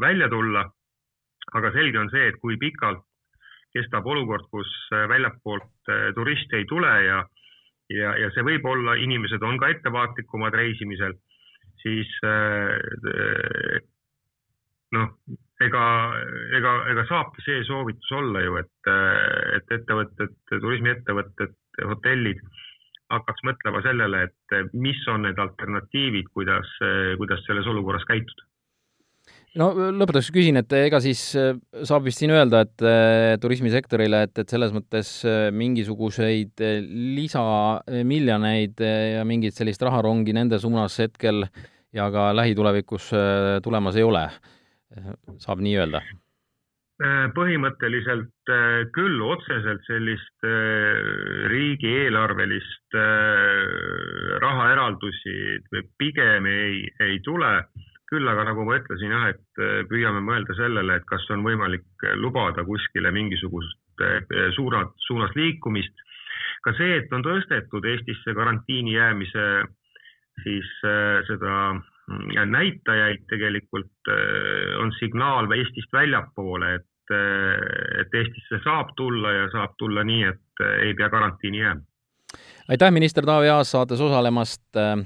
välja 0.00 0.28
tulla. 0.32 0.68
aga 1.52 1.72
selge 1.74 1.98
on 1.98 2.08
see, 2.10 2.28
et 2.28 2.36
kui 2.40 2.56
pikalt 2.56 3.02
kestab 3.76 4.06
olukord, 4.06 4.48
kus 4.52 4.70
väljapoolt 5.08 5.92
turiste 6.16 6.60
ei 6.60 6.66
tule 6.68 6.92
ja, 7.06 7.22
ja, 7.92 8.16
ja 8.20 8.30
see 8.34 8.44
võib 8.46 8.66
olla, 8.68 8.96
inimesed 9.00 9.42
on 9.46 9.58
ka 9.60 9.70
ettevaatlikumad 9.72 10.54
reisimisel, 10.56 11.16
siis 11.82 12.10
noh, 14.92 15.08
ega, 15.64 15.84
ega, 16.58 16.74
ega 16.92 17.06
saabki 17.08 17.44
see 17.46 17.64
soovitus 17.68 18.12
olla 18.18 18.44
ju, 18.44 18.58
et, 18.60 18.92
et 19.56 19.76
ettevõtted, 19.78 20.36
turismiettevõtted, 20.52 21.56
hotellid 21.88 22.42
hakkaks 23.12 23.44
mõtlema 23.44 23.82
sellele, 23.84 24.22
et 24.28 24.72
mis 24.72 25.00
on 25.12 25.26
need 25.26 25.40
alternatiivid, 25.40 26.30
kuidas, 26.32 26.68
kuidas 27.20 27.44
selles 27.48 27.68
olukorras 27.68 28.06
käituda 28.08 28.51
no 29.60 29.68
lõpetuseks 29.98 30.32
küsin, 30.34 30.60
et 30.60 30.72
ega 30.78 31.00
siis 31.04 31.20
saab 31.34 32.06
vist 32.06 32.22
siin 32.22 32.32
öelda, 32.34 32.62
et 32.64 32.86
turismisektorile, 33.42 34.22
et, 34.28 34.38
et 34.44 34.54
selles 34.54 34.72
mõttes 34.76 35.10
mingisuguseid 35.56 36.64
lisamiljoneid 37.18 38.82
ja 39.18 39.26
mingit 39.28 39.58
sellist 39.58 39.84
raharongi 39.84 40.32
nende 40.36 40.60
suunas 40.62 40.96
hetkel 41.02 41.44
ja 41.92 42.08
ka 42.14 42.30
lähitulevikus 42.36 43.12
tulemas 43.64 44.00
ei 44.00 44.08
ole 44.08 44.26
saab 45.42 45.62
nii 45.64 45.78
öelda? 45.82 46.02
Põhimõtteliselt 47.34 48.50
küll 48.94 49.22
otseselt 49.26 49.82
sellist 49.88 50.44
riigieelarvelist 51.50 52.98
rahaeraldusi 54.44 55.34
pigem 55.98 56.46
ei, 56.46 56.84
ei 57.02 57.18
tule. 57.26 57.56
Küll 58.12 58.28
aga 58.28 58.44
nagu 58.50 58.66
ma 58.68 58.76
ütlesin 58.76 59.14
jah, 59.14 59.28
et 59.32 59.88
püüame 59.88 60.20
mõelda 60.24 60.56
sellele, 60.58 61.00
et 61.00 61.06
kas 61.08 61.24
on 61.32 61.44
võimalik 61.46 62.06
lubada 62.20 62.64
kuskile 62.68 63.10
mingisugust 63.14 64.04
suunad, 64.56 64.92
suunas 65.06 65.32
liikumist. 65.36 65.94
ka 66.62 66.72
see, 66.78 66.96
et 67.00 67.12
on 67.12 67.24
tõstetud 67.24 67.84
Eestisse 67.90 68.34
karantiini 68.36 68.94
jäämise 68.94 69.46
siis 70.40 70.68
seda 71.28 71.56
näitajaid 72.46 73.26
tegelikult 73.30 74.10
on 74.80 74.92
signaal 74.98 75.50
Eestist 75.56 75.92
väljapoole, 75.92 76.74
et, 76.74 77.14
et 78.00 78.14
Eestisse 78.20 78.62
saab 78.64 78.94
tulla 78.96 79.32
ja 79.32 79.48
saab 79.52 79.76
tulla 79.78 80.04
nii, 80.04 80.24
et 80.32 80.64
ei 80.86 80.94
pea 80.94 81.10
karantiini 81.12 81.62
jääma. 81.62 81.91
Aitäh, 82.68 82.90
minister 82.90 83.26
Taavi 83.26 83.48
Aas 83.48 83.70
saates 83.70 84.00
osalemast, 84.00 84.62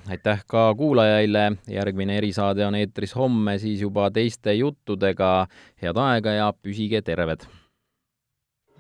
aitäh 0.09 0.43
ka 0.47 0.75
kuulajaile, 0.75 1.53
järgmine 1.69 2.19
erisaade 2.19 2.67
on 2.67 2.75
eetris 2.75 3.15
homme 3.17 3.59
siis 3.59 3.81
juba 3.81 4.11
teiste 4.11 4.55
juttudega, 4.55 5.47
head 5.83 5.97
aega 5.97 6.37
ja 6.41 6.53
püsige 6.63 7.03
terved! 7.03 7.49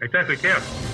aitäh, 0.02 0.28
kõike 0.28 0.54
head! 0.54 0.85